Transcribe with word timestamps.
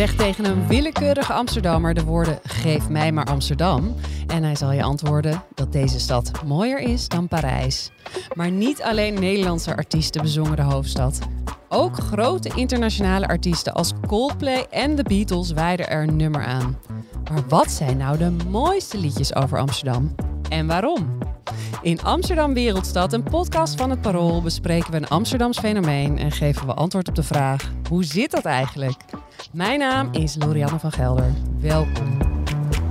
Zeg 0.00 0.14
tegen 0.14 0.44
een 0.44 0.66
willekeurige 0.66 1.32
Amsterdammer 1.32 1.94
de 1.94 2.04
woorden 2.04 2.38
Geef 2.42 2.88
mij 2.88 3.12
maar 3.12 3.24
Amsterdam. 3.24 3.94
En 4.26 4.42
hij 4.42 4.56
zal 4.56 4.72
je 4.72 4.82
antwoorden 4.82 5.42
dat 5.54 5.72
deze 5.72 6.00
stad 6.00 6.30
mooier 6.46 6.78
is 6.78 7.08
dan 7.08 7.28
Parijs. 7.28 7.90
Maar 8.34 8.50
niet 8.50 8.82
alleen 8.82 9.14
Nederlandse 9.14 9.76
artiesten 9.76 10.22
bezongen 10.22 10.56
de 10.56 10.62
hoofdstad. 10.62 11.18
Ook 11.68 11.96
grote 11.96 12.50
internationale 12.54 13.28
artiesten 13.28 13.72
als 13.72 13.92
Coldplay 14.06 14.66
en 14.70 14.94
The 14.94 15.02
Beatles 15.02 15.52
wijden 15.52 15.88
er 15.88 16.02
een 16.02 16.16
nummer 16.16 16.44
aan. 16.44 16.78
Maar 17.30 17.48
wat 17.48 17.70
zijn 17.70 17.96
nou 17.96 18.18
de 18.18 18.36
mooiste 18.48 18.98
liedjes 18.98 19.34
over 19.34 19.58
Amsterdam? 19.58 20.14
En 20.48 20.66
waarom? 20.66 21.18
In 21.82 22.02
Amsterdam 22.02 22.54
Wereldstad, 22.54 23.12
een 23.12 23.22
podcast 23.22 23.76
van 23.76 23.90
het 23.90 24.00
Parool, 24.00 24.42
bespreken 24.42 24.90
we 24.90 24.96
een 24.96 25.08
Amsterdams 25.08 25.58
fenomeen 25.58 26.18
en 26.18 26.32
geven 26.32 26.66
we 26.66 26.74
antwoord 26.74 27.08
op 27.08 27.14
de 27.14 27.22
vraag: 27.22 27.70
hoe 27.88 28.04
zit 28.04 28.30
dat 28.30 28.44
eigenlijk? 28.44 28.96
Mijn 29.52 29.78
naam 29.78 30.08
is 30.12 30.36
Lorianne 30.38 30.78
van 30.78 30.92
Gelder. 30.92 31.32
Welkom. 31.60 32.29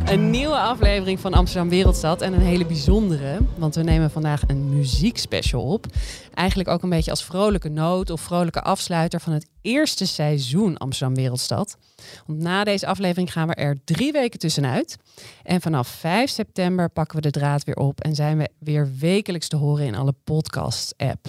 Een 0.09 0.29
nieuwe 0.29 0.57
aflevering 0.57 1.19
van 1.19 1.33
Amsterdam 1.33 1.69
Wereldstad 1.69 2.21
en 2.21 2.33
een 2.33 2.41
hele 2.41 2.65
bijzondere, 2.65 3.39
want 3.57 3.75
we 3.75 3.83
nemen 3.83 4.11
vandaag 4.11 4.41
een 4.47 4.69
muziekspecial 4.69 5.63
op. 5.63 5.85
Eigenlijk 6.33 6.69
ook 6.69 6.83
een 6.83 6.89
beetje 6.89 7.11
als 7.11 7.23
vrolijke 7.23 7.69
noot 7.69 8.09
of 8.09 8.21
vrolijke 8.21 8.61
afsluiter 8.61 9.21
van 9.21 9.33
het 9.33 9.47
eerste 9.61 10.07
seizoen 10.07 10.77
Amsterdam 10.77 11.15
Wereldstad. 11.15 11.77
Want 12.25 12.39
na 12.39 12.63
deze 12.63 12.87
aflevering 12.87 13.31
gaan 13.31 13.47
we 13.47 13.53
er 13.53 13.77
drie 13.83 14.11
weken 14.11 14.39
tussenuit. 14.39 14.97
En 15.43 15.61
vanaf 15.61 15.87
5 15.87 16.29
september 16.29 16.89
pakken 16.89 17.15
we 17.15 17.21
de 17.21 17.31
draad 17.31 17.63
weer 17.63 17.77
op 17.77 18.01
en 18.01 18.15
zijn 18.15 18.37
we 18.37 18.49
weer 18.59 18.89
wekelijks 18.99 19.47
te 19.47 19.55
horen 19.55 19.85
in 19.85 19.95
alle 19.95 20.13
podcasts-app. 20.23 21.27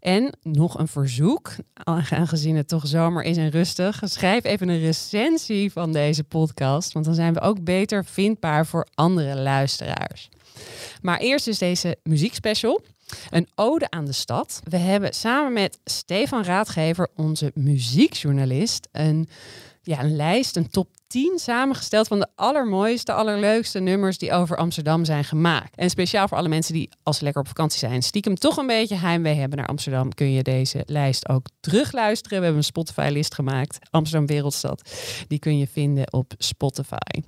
En 0.00 0.36
nog 0.42 0.78
een 0.78 0.88
verzoek, 0.88 1.54
aangezien 1.84 2.56
het 2.56 2.68
toch 2.68 2.86
zomer 2.86 3.22
is 3.22 3.36
en 3.36 3.50
rustig, 3.50 4.00
schrijf 4.04 4.44
even 4.44 4.68
een 4.68 4.80
recensie 4.80 5.72
van 5.72 5.92
deze 5.92 6.24
podcast, 6.24 6.92
want 6.92 7.04
dan 7.04 7.14
zijn 7.14 7.34
we 7.34 7.40
ook 7.40 7.64
beter 7.64 8.04
vindbaar 8.04 8.66
voor 8.66 8.86
andere 8.94 9.36
luisteraars. 9.36 10.28
Maar 11.02 11.18
eerst 11.18 11.46
is 11.46 11.58
deze 11.58 11.96
muziekspecial. 12.02 12.80
Een 13.30 13.48
ode 13.54 13.90
aan 13.90 14.04
de 14.04 14.12
stad. 14.12 14.60
We 14.64 14.76
hebben 14.76 15.14
samen 15.14 15.52
met 15.52 15.78
Stefan 15.84 16.44
Raadgever, 16.44 17.08
onze 17.16 17.50
muziekjournalist, 17.54 18.88
een, 18.92 19.28
ja, 19.82 20.00
een 20.00 20.16
lijst, 20.16 20.56
een 20.56 20.70
top 20.70 20.88
10 21.06 21.38
samengesteld 21.38 22.08
van 22.08 22.18
de 22.18 22.26
allermooiste, 22.34 23.12
allerleukste 23.12 23.80
nummers 23.80 24.18
die 24.18 24.32
over 24.32 24.56
Amsterdam 24.56 25.04
zijn 25.04 25.24
gemaakt. 25.24 25.76
En 25.76 25.90
speciaal 25.90 26.28
voor 26.28 26.36
alle 26.38 26.48
mensen 26.48 26.74
die 26.74 26.88
als 27.02 27.16
ze 27.18 27.24
lekker 27.24 27.40
op 27.42 27.48
vakantie 27.48 27.78
zijn, 27.78 28.02
stiekem 28.02 28.34
toch 28.34 28.56
een 28.56 28.66
beetje 28.66 28.94
heimwee 28.96 29.34
hebben 29.34 29.58
naar 29.58 29.66
Amsterdam, 29.66 30.14
kun 30.14 30.32
je 30.32 30.42
deze 30.42 30.82
lijst 30.86 31.28
ook 31.28 31.46
terugluisteren. 31.60 32.38
We 32.38 32.44
hebben 32.44 32.62
een 32.62 32.68
Spotify-list 32.68 33.34
gemaakt, 33.34 33.78
Amsterdam 33.90 34.26
Wereldstad. 34.26 34.90
Die 35.28 35.38
kun 35.38 35.58
je 35.58 35.66
vinden 35.66 36.12
op 36.12 36.32
Spotify. 36.38 37.20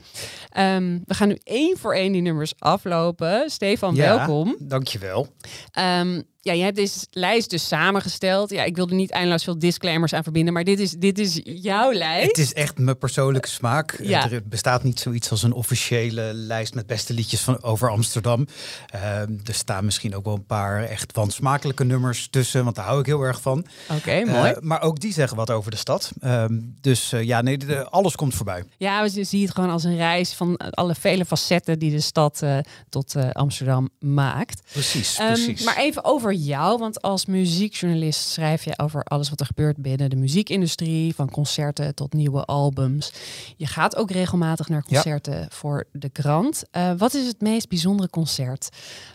Ehm, 0.48 0.98
we 1.04 1.14
gaan 1.14 1.28
nu 1.28 1.38
één 1.42 1.78
voor 1.78 1.94
één 1.94 2.12
die 2.12 2.22
nummers 2.22 2.52
aflopen. 2.58 3.50
Stefan, 3.50 3.94
Ja, 3.94 4.16
welkom. 4.16 4.56
Dankjewel. 4.58 5.26
Ehm, 5.70 6.20
ja, 6.40 6.52
je 6.52 6.62
hebt 6.62 6.76
deze 6.76 7.06
lijst 7.10 7.50
dus 7.50 7.68
samengesteld. 7.68 8.50
Ja, 8.50 8.64
ik 8.64 8.76
wil 8.76 8.88
er 8.88 8.94
niet 8.94 9.10
eindeloos 9.10 9.44
veel 9.44 9.58
disclaimers 9.58 10.12
aan 10.12 10.22
verbinden, 10.22 10.52
maar 10.52 10.64
dit 10.64 10.78
is, 10.80 10.90
dit 10.90 11.18
is 11.18 11.40
jouw 11.44 11.92
lijst. 11.92 12.26
Het 12.26 12.38
is 12.38 12.52
echt 12.52 12.78
mijn 12.78 12.98
persoonlijke 12.98 13.48
smaak. 13.48 13.98
Ja. 14.02 14.30
Er 14.30 14.42
bestaat 14.48 14.82
niet 14.82 15.00
zoiets 15.00 15.30
als 15.30 15.42
een 15.42 15.52
officiële 15.52 16.30
lijst 16.34 16.74
met 16.74 16.86
beste 16.86 17.12
liedjes 17.14 17.40
van, 17.40 17.62
over 17.62 17.90
Amsterdam. 17.90 18.46
Ehm, 18.86 19.32
er 19.44 19.54
staan 19.54 19.84
misschien 19.84 20.14
ook 20.16 20.24
wel 20.24 20.34
een 20.34 20.46
paar 20.46 20.82
echt 20.84 21.12
wansmakelijke 21.12 21.84
nummers 21.84 22.28
tussen, 22.30 22.64
want 22.64 22.76
daar 22.76 22.84
hou 22.84 23.00
ik 23.00 23.06
heel 23.06 23.22
erg 23.22 23.40
van. 23.40 23.66
Oké, 23.96 24.24
mooi. 24.24 24.50
Eh, 24.50 24.60
maar 24.60 24.82
ook 24.82 25.00
die 25.00 25.12
zeggen 25.12 25.36
wat 25.36 25.50
over 25.50 25.70
de 25.70 25.76
stad. 25.76 26.10
Ehm, 26.20 26.58
dus 26.80 27.12
eh, 27.12 27.22
ja, 27.22 27.40
nee, 27.40 27.56
de- 27.56 27.88
alles 27.88 28.14
komt 28.16 28.34
voorbij. 28.34 28.64
Ja, 28.76 29.02
we 29.02 29.24
zien 29.24 29.42
het 29.42 29.54
gewoon 29.54 29.70
als 29.70 29.84
een 29.84 29.96
reis 29.96 30.32
van 30.32 30.56
alle 30.56 30.94
vele 30.94 31.24
facetten 31.24 31.78
die 31.78 31.90
de 31.90 32.00
stad 32.00 32.42
eh, 32.42 32.58
tot 32.88 33.14
eh, 33.14 33.30
Amsterdam 33.30 33.88
maakt. 33.98 34.60
Precies, 34.72 35.16
Ehm, 35.18 35.32
precies. 35.32 35.64
maar 35.64 35.76
even 35.76 36.04
over 36.04 36.29
jou, 36.34 36.78
want 36.78 37.02
als 37.02 37.26
muziekjournalist 37.26 38.28
schrijf 38.28 38.64
je 38.64 38.78
over 38.78 39.02
alles 39.04 39.30
wat 39.30 39.40
er 39.40 39.46
gebeurt 39.46 39.76
binnen 39.76 40.10
de 40.10 40.16
muziekindustrie, 40.16 41.14
van 41.14 41.30
concerten 41.30 41.94
tot 41.94 42.12
nieuwe 42.12 42.44
albums. 42.44 43.12
Je 43.56 43.66
gaat 43.66 43.96
ook 43.96 44.10
regelmatig 44.10 44.68
naar 44.68 44.84
Ja. 44.86 44.94
concerten 44.94 45.46
voor 45.50 45.84
de 45.92 46.08
krant. 46.08 46.62
Eh, 46.70 46.92
wat 46.96 47.14
is 47.14 47.26
het 47.26 47.40
meest 47.40 47.68
bijzondere 47.68 48.10
concert 48.10 48.68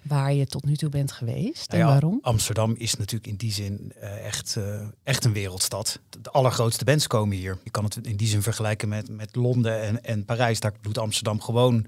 waar 0.03 0.33
je 0.33 0.45
tot 0.45 0.65
nu 0.65 0.75
toe 0.75 0.89
bent 0.89 1.11
geweest 1.11 1.71
en 1.71 1.77
Nou 1.77 1.89
ja, 1.91 1.99
waarom? 1.99 2.19
Amsterdam 2.21 2.75
is 2.77 2.95
natuurlijk 2.95 3.27
in 3.27 3.35
die 3.35 3.51
zin 3.51 3.93
eh, 3.99 4.25
echt, 4.25 4.55
eh, 4.55 4.81
echt 5.03 5.25
een 5.25 5.33
wereldstad. 5.33 5.99
De 6.21 6.31
allergrootste 6.31 6.83
bands 6.85 7.07
komen 7.07 7.37
hier. 7.37 7.57
Je 7.63 7.69
kan 7.69 7.83
het 7.83 7.99
in 8.01 8.15
die 8.15 8.27
zin 8.27 8.41
vergelijken 8.41 8.89
met, 8.89 9.09
met 9.09 9.35
Londen 9.35 9.81
en, 9.81 10.03
en 10.03 10.25
Parijs. 10.25 10.59
Daar 10.59 10.73
doet 10.81 10.97
Amsterdam 10.97 11.41
gewoon 11.41 11.85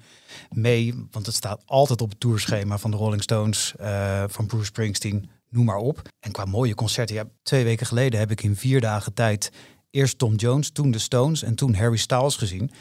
mee. 0.50 1.08
Want 1.12 1.26
het 1.26 1.36
staat 1.36 1.62
altijd 1.66 2.02
op 2.02 2.10
het 2.10 2.20
tourschema 2.20 2.78
van 2.78 2.92
de 2.92 2.98
Rolling 2.98 3.24
Stones, 3.24 3.76
eh, 3.76 4.24
van 4.28 4.46
Bruce 4.46 4.66
Springsteen, 4.66 5.30
noem 5.50 5.66
maar 5.66 5.78
op. 5.78 6.02
En 6.20 6.32
qua 6.32 6.46
mooie 6.46 6.76
concerten, 6.76 7.32
twee 7.44 7.64
weken 7.64 7.86
geleden 7.86 8.20
heb 8.20 8.32
ik 8.32 8.44
in 8.44 8.56
vier 8.56 8.82
dagen 8.82 9.14
tijd 9.14 9.52
eerst 9.90 10.18
Tom 10.18 10.36
Jones, 10.36 10.70
toen 10.70 10.92
de 10.92 11.00
Stones 11.00 11.44
en 11.44 11.56
toen 11.56 11.76
Harry 11.76 11.98
Styles 11.98 12.36
gezien. 12.36 12.72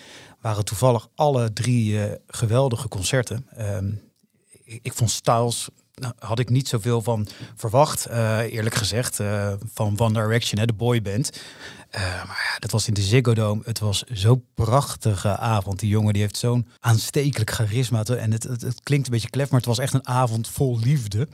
Waren 0.40 0.64
toevallig 0.64 1.08
alle 1.14 1.52
drie 1.52 2.02
eh, 2.02 2.16
geweldige 2.26 2.88
concerten. 2.88 3.46
Ehm, 3.56 3.92
ik, 4.64 4.92
vond 4.92 5.10
Styles 5.10 5.68
had 6.18 6.38
ik 6.38 6.50
niet 6.50 6.68
zoveel 6.68 7.02
van 7.02 7.26
verwacht, 7.54 8.06
eh, 8.06 8.38
eerlijk 8.38 8.74
gezegd, 8.74 9.20
eh, 9.20 9.52
van 9.72 10.00
One 10.00 10.12
Direction, 10.12 10.66
de 10.66 10.72
boyband. 10.72 11.40
Eh 11.90 12.02
maar 12.02 12.50
ja, 12.52 12.58
dat 12.58 12.70
was 12.70 12.88
in 12.88 12.94
de 12.94 13.02
Ziggo 13.02 13.34
Dome. 13.34 13.62
Het 13.64 13.78
was 13.78 14.04
zo'n 14.12 14.44
prachtige 14.54 15.36
avond. 15.36 15.80
Die 15.80 15.88
jongen 15.88 16.12
die 16.12 16.22
heeft 16.22 16.36
zo'n 16.36 16.68
aanstekelijk 16.80 17.50
charisma. 17.50 18.04
En 18.04 18.32
het, 18.32 18.42
het, 18.42 18.80
klinkt 18.82 19.06
een 19.06 19.12
beetje 19.12 19.30
klef, 19.30 19.50
maar 19.50 19.58
het 19.58 19.68
was 19.68 19.78
echt 19.78 19.94
een 19.94 20.06
avond 20.06 20.48
vol 20.48 20.78
liefde. 20.78 21.28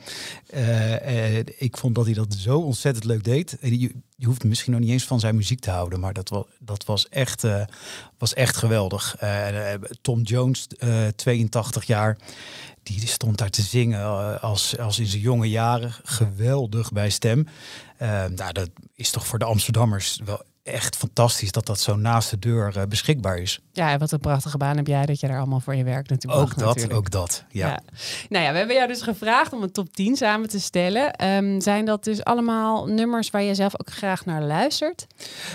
Ik 1.57 1.77
vond 1.77 1.95
dat 1.95 2.05
hij 2.05 2.13
dat 2.13 2.33
zo 2.33 2.59
ontzettend 2.59 3.05
leuk 3.05 3.23
deed. 3.23 3.57
Je, 3.61 3.91
je 4.15 4.25
hoeft 4.25 4.43
misschien 4.43 4.71
nog 4.71 4.81
niet 4.81 4.89
eens 4.89 5.03
van 5.03 5.19
zijn 5.19 5.35
muziek 5.35 5.59
te 5.59 5.69
houden, 5.69 5.99
maar 5.99 6.13
dat 6.13 6.29
was, 6.29 6.45
dat 6.59 6.85
was, 6.85 7.09
echt, 7.09 7.43
was 8.17 8.33
echt 8.33 8.55
geweldig. 8.55 9.15
Tom 10.01 10.21
Jones, 10.21 10.67
eh, 10.67 11.07
82 11.07 11.83
jaar, 11.83 12.17
die 12.83 13.07
stond 13.07 13.37
daar 13.37 13.49
te 13.49 13.61
zingen 13.61 13.99
eh, 13.99 14.43
als, 14.43 14.77
als 14.77 14.99
in 14.99 15.05
zijn 15.05 15.21
jonge 15.21 15.49
jaren. 15.49 15.93
Geweldig 16.03 16.91
bij 16.91 17.09
stem. 17.09 17.47
Eh, 17.97 18.25
nou, 18.25 18.53
dat 18.53 18.69
is 18.95 19.11
toch 19.11 19.27
voor 19.27 19.39
de 19.39 19.45
Amsterdammers 19.45 20.19
wel 20.25 20.41
echt 20.63 20.95
fantastisch 20.95 21.51
dat 21.51 21.65
dat 21.65 21.79
zo 21.79 21.95
naast 21.95 22.29
de 22.29 22.39
deur 22.39 22.77
eh, 22.77 22.83
beschikbaar 22.87 23.37
is. 23.37 23.59
Ja, 23.71 23.97
wat 23.97 24.11
een 24.11 24.19
prachtige 24.19 24.57
baan 24.57 24.77
heb 24.77 24.87
jij 24.87 25.05
dat 25.05 25.19
je 25.19 25.27
daar 25.27 25.37
allemaal 25.37 25.59
voor 25.59 25.75
je 25.75 25.83
werk 25.83 26.09
naartoe 26.09 26.31
Ook 26.31 26.37
bracht 26.37 26.59
dat, 26.59 26.67
natuurlijk. 26.67 26.97
ook 26.97 27.11
dat. 27.11 27.43
Ja. 27.49 27.67
Ja. 27.67 27.79
Nou 28.29 28.43
ja, 28.45 28.51
we 28.51 28.57
hebben 28.57 28.75
jou 28.75 28.87
dus 28.87 29.01
gevraagd 29.01 29.53
om 29.53 29.63
een 29.63 29.71
top 29.71 29.93
10 29.93 30.15
samen 30.15 30.49
te 30.49 30.59
stellen. 30.59 31.13
Ehm, 31.13 31.59
zijn 31.59 31.85
dat 31.85 32.03
dus 32.03 32.23
allemaal 32.23 32.85
nummers 32.85 33.29
waar 33.29 33.41
je 33.41 33.55
zelf 33.55 33.79
ook 33.79 33.93
graag 33.93 34.25
naar 34.25 34.41
luistert? 34.43 35.07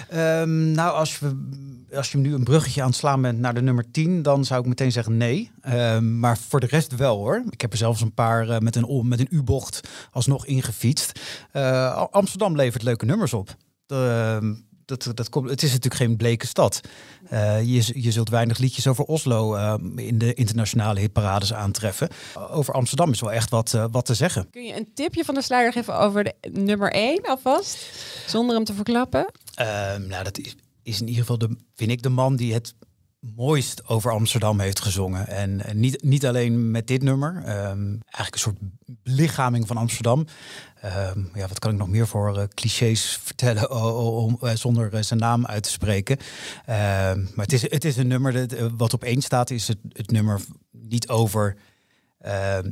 Ehm, 0.09 0.73
nou, 0.73 0.93
als, 0.93 1.19
we, 1.19 1.49
als 1.95 2.13
je 2.13 2.19
nu 2.19 2.35
een 2.35 2.45
bruggetje 2.45 2.81
aan 2.83 2.89
het 2.89 2.97
slaan 2.97 3.23
bent 3.23 3.39
naar 3.39 3.55
de 3.55 3.63
nummer 3.63 3.91
10, 3.91 4.23
dan 4.23 4.45
zou 4.45 4.61
ik 4.61 4.67
meteen 4.67 4.93
zeggen 4.93 5.17
nee. 5.17 5.51
Ehm, 5.61 6.19
maar 6.19 6.39
voor 6.39 6.61
de 6.61 6.67
rest 6.67 6.97
wel 6.97 7.17
hoor. 7.17 7.43
Ik 7.51 7.61
heb 7.61 7.73
er 7.73 7.79
zelfs 7.79 8.01
een 8.01 8.15
paar 8.15 8.49
eh, 8.49 8.59
met 8.59 8.77
een, 8.77 9.09
met 9.09 9.21
een 9.21 9.29
U-bocht 9.31 9.81
alsnog 10.13 10.47
ingefietst. 10.47 11.21
Eh, 11.53 12.05
Amsterdam 12.11 12.57
levert 12.57 12.83
leuke 12.83 13.05
nummers 13.05 13.33
op. 13.33 13.57
dat, 14.89 15.11
dat 15.15 15.29
komt, 15.29 15.51
het 15.51 15.63
is 15.63 15.69
natuurlijk 15.73 16.03
geen 16.03 16.17
bleke 16.17 16.47
stad. 16.47 16.81
Eh, 17.29 17.63
je, 17.63 18.03
je 18.03 18.13
zult 18.13 18.29
weinig 18.29 18.59
liedjes 18.59 18.87
over 18.87 19.05
Oslo 19.05 19.55
eh, 19.55 19.75
in 19.97 20.19
de 20.19 20.35
internationale 20.35 21.01
hitparades 21.01 21.53
aantreffen. 21.53 22.09
Over 22.51 22.75
Amsterdam 22.75 23.11
is 23.11 23.21
wel 23.21 23.33
echt 23.33 23.51
wat, 23.51 23.75
eh, 23.75 23.85
wat 23.91 24.05
te 24.05 24.15
zeggen. 24.15 24.51
Kun 24.51 24.65
je 24.65 24.77
een 24.77 24.91
tipje 24.95 25.25
van 25.25 25.35
de 25.35 25.43
sluier 25.43 25.73
geven 25.73 25.99
over 25.99 26.25
de 26.25 26.35
nummer 26.53 26.93
1 26.93 27.21
alvast? 27.23 27.79
Zonder 28.27 28.55
hem 28.55 28.65
te 28.65 28.75
verklappen? 28.75 29.33
Ehm, 29.55 30.07
nou, 30.07 30.25
dat 30.25 30.39
is, 30.39 30.55
is 30.83 31.01
in 31.01 31.07
ieder 31.07 31.21
geval, 31.21 31.39
de, 31.39 31.57
vind 31.75 31.91
ik, 31.91 32.03
de 32.03 32.09
man 32.09 32.37
die 32.37 32.55
het 32.55 32.75
mooist 33.21 33.89
over 33.89 34.13
Amsterdam 34.13 34.61
heeft 34.61 34.81
gezongen. 34.81 35.27
En, 35.29 35.61
niet, 35.73 36.03
niet 36.03 36.27
alleen 36.27 36.71
met 36.71 36.87
dit 36.87 37.03
nummer. 37.03 37.37
ehm, 37.37 37.89
eigenlijk 38.01 38.33
een 38.33 38.39
soort 38.39 38.59
belichaming 39.03 39.67
van 39.67 39.77
Amsterdam. 39.77 40.27
Ehm, 40.81 41.25
ja, 41.35 41.49
wat 41.49 41.59
kan 41.59 41.71
ik 41.73 41.79
nog 41.79 41.89
meer 41.89 42.07
voor 42.07 42.39
eh, 42.39 42.45
clichés 42.55 43.19
vertellen 43.25 43.71
o- 43.71 43.77
o- 43.91 44.17
om, 44.23 44.39
eh, 44.41 44.55
zonder 44.55 44.95
eh, 44.95 45.03
zijn 45.03 45.21
naam 45.21 45.47
uit 45.47 45.63
te 45.63 45.71
spreken. 45.71 46.17
Ehm, 46.67 47.21
maar 47.21 47.45
het 47.45 47.53
is, 47.53 47.63
het 47.63 47.85
is 47.85 47.97
een 47.97 48.07
nummer 48.07 48.33
dat, 48.49 48.71
wat 48.77 48.93
op 48.93 49.05
één 49.05 49.23
staat, 49.23 49.51
is 49.51 49.69
het, 49.69 49.79
het 49.93 50.11
nummer 50.11 50.41
niet 50.71 51.09
over 51.09 51.57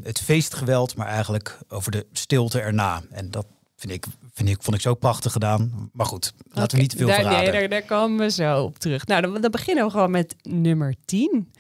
het 0.02 0.20
feestgeweld, 0.20 0.96
maar 0.96 1.06
eigenlijk 1.06 1.58
over 1.68 1.90
de 1.90 2.06
stilte 2.12 2.60
erna. 2.60 3.02
En 3.10 3.30
dat 3.30 3.46
vind 3.76 3.92
ik, 3.92 4.06
Vind 4.36 4.48
ik, 4.48 4.56
vond 4.60 4.76
ik 4.76 4.82
zo 4.82 4.94
prachtig 4.94 5.32
gedaan. 5.32 5.90
Maar 5.92 6.06
goed, 6.06 6.32
laten 6.52 6.76
we 6.76 6.82
niet 6.82 6.90
te 6.90 6.96
veel 6.96 7.06
daar, 7.06 7.68
daar, 7.68 7.82
komen 7.82 8.18
we 8.18 8.30
zo 8.30 8.62
op 8.62 8.78
terug. 8.78 9.06
Nou, 9.06 9.40
dan, 9.40 9.50
beginnen 9.50 9.84
we 9.84 9.90
gewoon 9.90 10.10
met 10.10 10.36
nummer 10.42 10.94
10. 11.04 11.52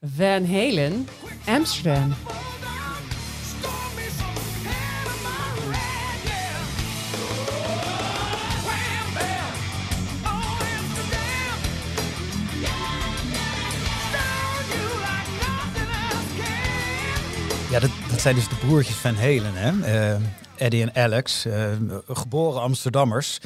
Van 0.00 0.46
Halen, 0.46 1.08
Amsterdam. 1.46 2.14
Ja, 17.70 17.78
dat, 17.80 17.90
dat, 18.10 18.20
zijn 18.20 18.34
dus 18.34 18.48
de 18.48 18.54
broertjes 18.66 18.96
van 18.96 19.14
Helen, 19.14 19.54
hè? 19.54 19.70
Eh, 20.12 20.20
Eddie 20.56 20.82
en 20.82 20.94
Alex, 20.94 21.46
uh, 21.46 21.66
geboren 22.08 22.60
Amsterdammers. 22.60 23.38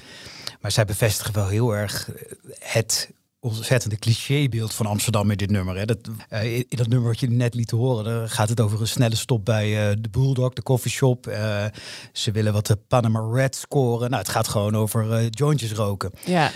Maar 0.61 0.71
zij 0.71 0.85
bevestigen 0.85 1.35
wel 1.35 1.49
heel 1.49 1.77
erg 1.77 2.11
het 2.59 3.11
ontzettende 3.41 3.97
clichébeeld 3.97 4.75
van 4.75 4.87
Amsterdam 4.87 5.31
in 5.31 5.37
dit 5.37 5.51
nummer. 5.51 5.77
Hè. 5.77 5.85
Dat, 5.85 5.99
uh, 6.33 6.55
in 6.55 6.67
dat 6.69 6.89
nummer 6.89 7.09
wat 7.09 7.21
je 7.21 7.31
net 7.31 7.55
liet 7.55 7.71
horen, 7.71 8.05
daar 8.05 8.29
gaat 8.29 8.49
het 8.49 8.61
over 8.61 8.81
een 8.81 8.89
snelle 8.89 9.17
stop 9.17 9.45
bij 9.45 9.91
uh, 9.91 9.97
de 10.01 10.09
Bulldog, 10.11 10.53
de 10.53 10.63
coffeeshop. 10.63 11.29
Uh, 11.29 11.65
ze 12.13 12.31
willen 12.31 12.53
wat 12.53 12.67
de 12.67 12.77
Panama 12.89 13.29
Red 13.33 13.57
scoren. 13.57 14.11
Nou, 14.11 14.23
het 14.23 14.31
gaat 14.31 14.49
gewoon 14.49 14.77
over 14.77 15.27
jointjes 15.29 15.73
roken. 15.73 16.11
Ja. 16.25 16.51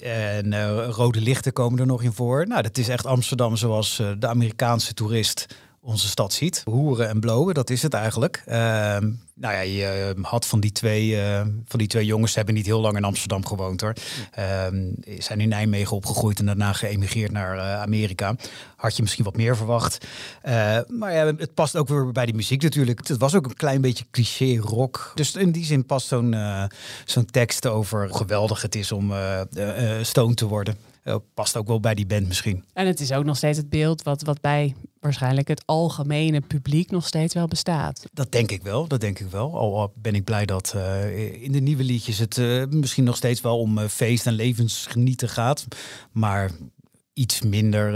en 0.00 0.74
rode 0.90 1.20
lichten 1.20 1.52
komen 1.52 1.78
er 1.78 1.86
nog 1.86 2.02
in 2.02 2.12
voor. 2.12 2.46
Nou, 2.46 2.62
dat 2.62 2.78
is 2.78 2.88
echt 2.88 3.06
Amsterdam 3.06 3.56
zoals 3.56 4.02
de 4.18 4.26
Amerikaanse 4.26 4.94
toerist 4.94 5.46
onze 5.82 6.08
stad 6.08 6.32
ziet. 6.32 6.62
Hoeren 6.64 7.08
en 7.08 7.20
blowen, 7.20 7.54
dat 7.54 7.70
is 7.70 7.82
het 7.82 7.94
eigenlijk. 7.94 8.42
Uh, 8.48 8.54
nou 9.40 9.54
ja, 9.54 9.60
je 9.60 10.14
eh, 10.16 10.24
had 10.24 10.46
van 10.46 10.60
die 10.60 10.72
twee, 10.72 11.08
uh, 11.08 11.40
van 11.66 11.78
die 11.78 11.88
twee 11.88 12.04
jongens, 12.04 12.30
ze 12.30 12.36
hebben 12.36 12.54
niet 12.54 12.66
heel 12.66 12.80
lang 12.80 12.96
in 12.96 13.04
Amsterdam 13.04 13.46
gewoond 13.46 13.80
hoor. 13.80 13.94
Uh, 14.38 14.66
zijn 15.18 15.40
in 15.40 15.48
Nijmegen 15.48 15.96
opgegroeid 15.96 16.38
en 16.38 16.46
daarna 16.46 16.72
geëmigreerd 16.72 17.32
naar 17.32 17.56
uh, 17.56 17.80
Amerika. 17.80 18.36
Had 18.76 18.96
je 18.96 19.02
misschien 19.02 19.24
wat 19.24 19.36
meer 19.36 19.56
verwacht. 19.56 20.06
maar 20.88 21.12
ja, 21.12 21.26
het 21.26 21.54
past 21.54 21.76
ook 21.76 21.88
weer 21.88 22.12
bij 22.12 22.26
die 22.26 22.34
muziek 22.34 22.62
natuurlijk. 22.62 23.08
Het 23.08 23.18
was 23.18 23.34
ook 23.34 23.44
een 23.44 23.54
klein 23.54 23.80
beetje 23.80 24.04
cliché 24.10 24.56
rock. 24.56 25.12
Dus 25.14 25.34
in 25.34 25.52
die 25.52 25.64
zin 25.64 25.86
past 25.86 26.06
zo'n 26.06 26.36
zo'n 27.04 27.24
tekst 27.24 27.66
over 27.66 28.08
hoe 28.08 28.16
geweldig 28.16 28.62
het 28.62 28.74
is 28.74 28.92
om 28.92 29.12
stoned 30.02 30.36
te 30.36 30.46
worden. 30.46 30.89
Uh, 31.04 31.16
past 31.34 31.56
ook 31.56 31.66
wel 31.66 31.80
bij 31.80 31.94
die 31.94 32.06
band 32.06 32.26
misschien. 32.26 32.64
En 32.72 32.86
het 32.86 33.00
is 33.00 33.12
ook 33.12 33.24
nog 33.24 33.36
steeds 33.36 33.58
het 33.58 33.70
beeld 33.70 34.02
wat, 34.02 34.22
wat 34.22 34.40
bij 34.40 34.74
waarschijnlijk 35.00 35.48
het 35.48 35.62
algemene 35.66 36.40
publiek 36.40 36.90
nog 36.90 37.06
steeds 37.06 37.34
wel 37.34 37.46
bestaat. 37.46 38.06
Dat 38.12 38.32
denk 38.32 38.50
ik 38.50 38.62
wel, 38.62 38.86
dat 38.86 39.00
denk 39.00 39.18
ik 39.18 39.30
wel. 39.30 39.58
Al 39.58 39.92
ben 39.94 40.14
ik 40.14 40.24
blij 40.24 40.46
dat 40.46 40.72
uh, 40.76 41.42
in 41.42 41.52
de 41.52 41.60
nieuwe 41.60 41.84
liedjes 41.84 42.18
het 42.18 42.36
uh, 42.36 42.66
misschien 42.66 43.04
nog 43.04 43.16
steeds 43.16 43.40
wel 43.40 43.58
om 43.58 43.78
feest 43.78 44.26
en 44.26 44.32
levensgenieten 44.32 45.28
gaat. 45.28 45.66
Maar 46.12 46.50
iets 47.12 47.42
minder 47.42 47.92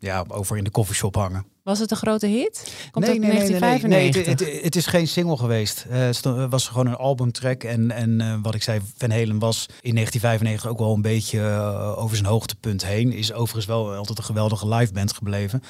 ja, 0.00 0.24
over 0.28 0.56
in 0.56 0.64
de 0.64 0.70
coffeeshop 0.70 1.14
hangen. 1.14 1.55
Was 1.66 1.78
het 1.78 1.90
een 1.90 1.96
grote 1.96 2.26
hit? 2.26 2.72
Komt 2.90 3.06
nee, 3.06 3.18
nee, 3.18 3.30
1995? 3.30 3.88
Nee, 3.88 4.10
nee, 4.10 4.36
nee, 4.36 4.54
het, 4.56 4.64
het, 4.64 4.76
is 4.76 4.86
geen 4.86 5.08
single 5.08 5.36
geweest. 5.36 5.86
Uh, 5.90 6.06
het 6.06 6.50
was 6.50 6.68
gewoon 6.68 6.86
een 6.86 6.96
albumtrack. 6.96 7.64
En, 7.64 7.90
en 7.90 8.20
uh, 8.20 8.34
wat 8.42 8.54
ik 8.54 8.62
zei, 8.62 8.80
Van 8.96 9.10
Halen 9.10 9.38
was 9.38 9.66
in 9.80 9.94
1995 9.94 10.70
ook 10.70 10.78
wel 10.78 10.94
een 10.94 11.02
beetje 11.02 11.38
uh, 11.38 11.98
over 11.98 12.16
zijn 12.16 12.28
hoogtepunt 12.28 12.84
heen. 12.84 13.12
Is 13.12 13.32
overigens 13.32 13.66
wel 13.66 13.94
altijd 13.94 14.18
een 14.18 14.24
geweldige 14.24 14.68
liveband 14.68 15.12
gebleven. 15.12 15.62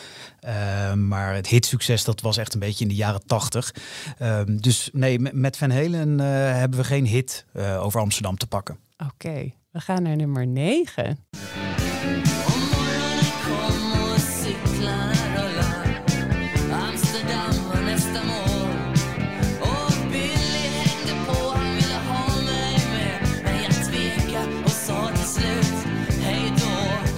maar 1.08 1.34
het 1.34 1.46
hitsucces, 1.46 2.04
dat 2.04 2.20
was 2.20 2.36
echt 2.36 2.54
een 2.54 2.60
beetje 2.60 2.84
in 2.84 2.90
de 2.90 2.96
jaren 2.96 3.26
80. 3.26 3.74
Ehm, 4.18 4.56
dus 4.56 4.90
nee, 4.92 5.18
met 5.18 5.56
Van 5.56 5.70
Halen 5.70 6.18
hebben 6.18 6.78
we 6.78 6.84
geen 6.84 7.06
hit 7.06 7.44
over 7.80 8.00
Amsterdam 8.00 8.36
te 8.36 8.46
pakken. 8.46 8.78
Oké, 9.12 9.52
we 9.70 9.80
gaan 9.80 10.02
naar 10.02 10.16
nummer 10.16 10.46
9. 10.46 11.26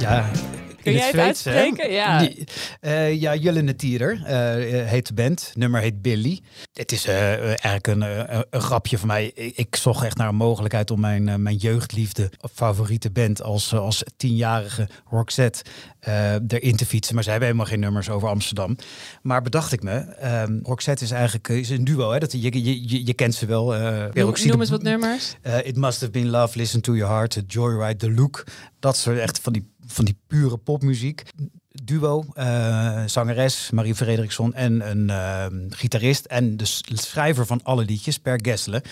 Ja, 0.09 0.31
Kun 0.83 0.93
jij 0.93 1.07
het 1.07 1.17
uitspreken? 1.17 1.93
Ja. 1.93 2.29
Uh, 2.81 3.21
ja, 3.21 3.35
Jullene 3.35 3.77
Tierer 3.77 4.15
uh, 4.15 4.87
heet 4.87 5.07
de 5.07 5.15
band. 5.15 5.53
Nummer 5.55 5.81
heet 5.81 6.03
Billy. 6.03 6.41
Het 6.73 6.93
is 6.93 7.07
uh, 7.07 7.43
eigenlijk 7.43 7.87
een, 7.87 8.03
een, 8.51 8.61
grapje 8.61 8.99
van 8.99 9.09
mij. 9.09 9.27
Ik, 9.35 9.77
zocht 9.77 10.05
echt 10.05 10.17
naar 10.17 10.29
een 10.29 10.35
mogelijkheid 10.35 10.91
om 10.91 11.01
mijn, 11.01 11.43
mijn 11.43 11.57
jeugdliefde 11.57 12.31
favoriete 12.53 13.11
band 13.11 13.43
als, 13.43 13.75
als 13.75 14.03
tienjarige 14.17 14.89
Roxette 15.11 15.65
erin 16.47 16.77
te 16.77 16.87
fietsen. 16.87 17.15
Maar 17.15 17.25
zij 17.25 17.33
hebben 17.33 17.51
helemaal 17.51 17.73
geen 17.73 17.81
nummers 17.81 18.11
over 18.11 18.29
Amsterdam. 18.29 18.77
Maar 19.23 19.43
bedacht 19.43 19.73
ik 19.73 19.83
me, 19.83 20.17
um, 20.25 20.61
Roxette 20.63 21.05
is 21.05 21.11
eigenlijk 21.11 21.49
is 21.49 21.71
een 21.71 21.85
duo. 21.85 22.11
Hè? 22.11 22.19
Dat, 22.19 22.33
je, 22.33 22.65
je, 22.65 23.07
je, 23.07 23.15
kent 23.15 23.35
ze 23.35 23.47
wel. 23.47 23.73
noem, 24.13 24.35
noem 24.45 24.61
eens 24.61 24.71
wat 24.71 24.83
nummers. 24.83 25.35
It 25.63 25.77
Must 25.77 26.01
Have 26.01 26.13
Been 26.13 26.31
Love, 26.31 26.59
Listen 26.59 26.81
to 26.81 26.97
Your 26.97 27.13
Heart, 27.13 27.43
Joyride, 27.47 27.97
The 27.97 28.11
Look. 28.11 28.45
Dat 28.81 28.97
soort 28.97 29.19
echt 29.19 29.39
van 29.41 29.53
die 29.53 29.77
van 29.93 30.05
die 30.05 30.19
pure 30.27 30.57
popmuziek. 30.57 31.23
Duo, 31.83 32.25
uh, 32.35 33.03
zangeres 33.07 33.71
Marie 33.71 33.95
Frederiksson 33.95 34.55
en 34.55 34.91
een 34.91 35.09
uh, 35.09 35.69
gitarist 35.69 36.25
en 36.25 36.57
de 36.57 36.65
schrijver 36.65 37.47
van 37.47 37.61
alle 37.63 37.85
liedjes, 37.85 38.19
Per 38.19 38.39
Gessle. 38.43 38.83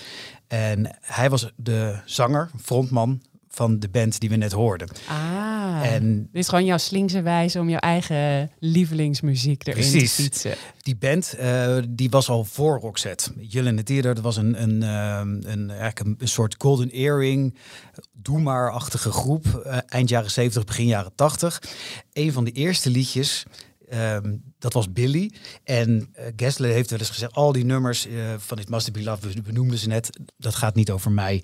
En 0.47 0.97
hij 1.01 1.29
was 1.29 1.51
de 1.55 1.99
zanger, 2.05 2.49
frontman 2.61 3.21
van 3.57 3.79
de 3.79 3.89
band 3.89 4.19
die 4.19 4.29
we 4.29 4.35
net 4.35 4.51
hoorden. 4.51 4.87
Ah, 5.07 5.93
en 5.93 6.29
dit 6.31 6.41
is 6.41 6.49
gewoon 6.49 6.65
jouw 6.65 6.77
slinkse 6.77 7.21
wijze 7.21 7.59
om 7.59 7.69
jouw 7.69 7.79
eigen 7.79 8.51
lievelingsmuziek 8.59 9.67
erin 9.67 9.81
precies. 9.81 10.15
te 10.15 10.21
fietsen. 10.21 10.55
Die 10.81 10.95
band 10.95 11.35
uh, 11.39 11.77
die 11.89 12.09
was 12.09 12.29
al 12.29 12.43
voor 12.43 12.79
Roxette. 12.79 13.31
Julle 13.39 13.83
Theater, 13.83 14.15
dat 14.15 14.23
was 14.23 14.37
een, 14.37 14.61
een, 14.61 14.81
uh, 14.81 15.51
een, 15.51 15.69
eigenlijk 15.69 15.99
een, 15.99 16.15
een, 16.19 16.27
soort 16.27 16.55
golden 16.57 16.91
earring, 16.91 17.55
doe 18.11 18.39
maar-achtige 18.39 19.11
groep. 19.11 19.63
Uh, 19.65 19.77
eind 19.87 20.09
jaren 20.09 20.31
70, 20.31 20.63
begin 20.63 20.85
jaren 20.85 21.15
80. 21.15 21.61
Een 22.13 22.31
van 22.31 22.43
de 22.43 22.51
eerste 22.51 22.89
liedjes 22.89 23.45
Um, 23.93 24.43
dat 24.59 24.73
was 24.73 24.91
Billy. 24.91 25.31
En 25.63 25.89
uh, 25.89 26.25
Gessler 26.35 26.71
heeft 26.71 26.89
wel 26.89 26.99
eens 26.99 27.09
gezegd, 27.09 27.33
al 27.33 27.51
die 27.51 27.65
nummers 27.65 28.07
uh, 28.07 28.33
van 28.37 28.59
It 28.59 28.69
Must 28.69 28.91
Be 28.91 29.03
Love, 29.03 29.29
we 29.29 29.41
benoemden 29.41 29.77
ze 29.77 29.87
net, 29.87 30.19
dat 30.37 30.55
gaat 30.55 30.75
niet 30.75 30.91
over 30.91 31.11
mij. 31.11 31.43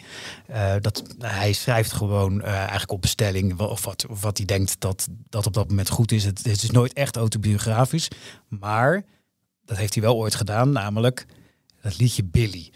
Uh, 0.50 0.76
dat, 0.82 1.04
hij 1.18 1.54
schrijft 1.54 1.92
gewoon 1.92 2.42
eigenlijk 2.42 2.92
op 2.92 3.02
bestelling 3.02 3.60
of 3.60 3.86
wat, 3.86 4.06
of 4.08 4.22
wat 4.22 4.38
hij 4.38 4.46
denkt 4.46 4.76
dat, 4.80 5.08
dat 5.30 5.46
op 5.46 5.54
dat 5.54 5.70
moment 5.70 5.90
goed 5.90 6.12
is. 6.12 6.24
Het, 6.24 6.46
is 6.46 6.72
nooit 6.72 6.94
echt 6.94 7.16
autobiografisch, 7.16 8.08
maar 8.48 9.06
dat 9.66 9.78
heeft 9.78 9.94
hij 9.94 10.04
wel 10.04 10.16
ooit 10.16 10.36
gedaan, 10.36 10.72
namelijk 10.72 11.26
dat 11.82 11.98
liedje 11.98 12.24
Billy. 12.24 12.72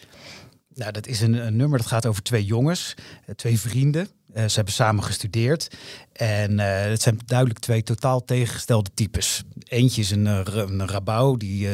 Nou, 0.74 0.92
dat 0.92 1.08
is 1.08 1.22
een 1.22 1.56
nummer 1.56 1.78
dat 1.78 1.88
gaat 1.88 2.06
over 2.06 2.24
twee 2.24 2.46
jongens, 2.46 2.94
twee 3.36 3.60
vrienden. 3.60 4.08
Uh, 4.38 4.48
ze 4.48 4.56
hebben 4.56 4.74
samen 4.74 5.04
gestudeerd. 5.04 5.68
En 6.14 6.52
uh, 6.52 6.82
het 6.82 7.02
zijn 7.02 7.20
duidelijk 7.26 7.60
twee 7.60 7.84
totaal 7.84 8.26
tegengestelde 8.26 8.90
types. 8.94 9.44
Eentje 9.64 10.02
is 10.02 10.12
een, 10.12 10.26
een 10.26 10.88
rabouw, 10.88 11.36
die 11.36 11.70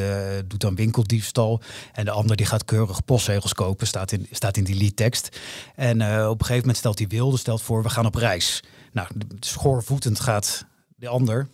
doet 0.46 0.60
dan 0.60 0.74
winkeldiefstal. 0.74 1.60
En 1.92 2.04
de 2.04 2.10
ander 2.10 2.36
die 2.36 2.46
gaat 2.46 2.64
keurig 2.64 3.04
postzegels 3.04 3.52
kopen, 3.52 3.86
staat 3.86 4.12
in, 4.12 4.26
staat 4.30 4.56
in 4.56 4.64
die 4.64 4.76
liedtekst. 4.76 5.40
En 5.74 5.96
op 6.02 6.40
een 6.40 6.46
gegeven 6.46 6.56
moment 6.56 6.76
stelt 6.76 6.98
hij 6.98 7.08
wilde, 7.08 7.36
stelt 7.36 7.62
voor, 7.62 7.82
we 7.82 7.88
gaan 7.88 8.06
op 8.06 8.14
reis. 8.14 8.62
Nou, 8.92 9.08
schoorvoetend 9.40 10.20
gaat 10.20 10.66
de 10.96 11.08
ander, 11.08 11.48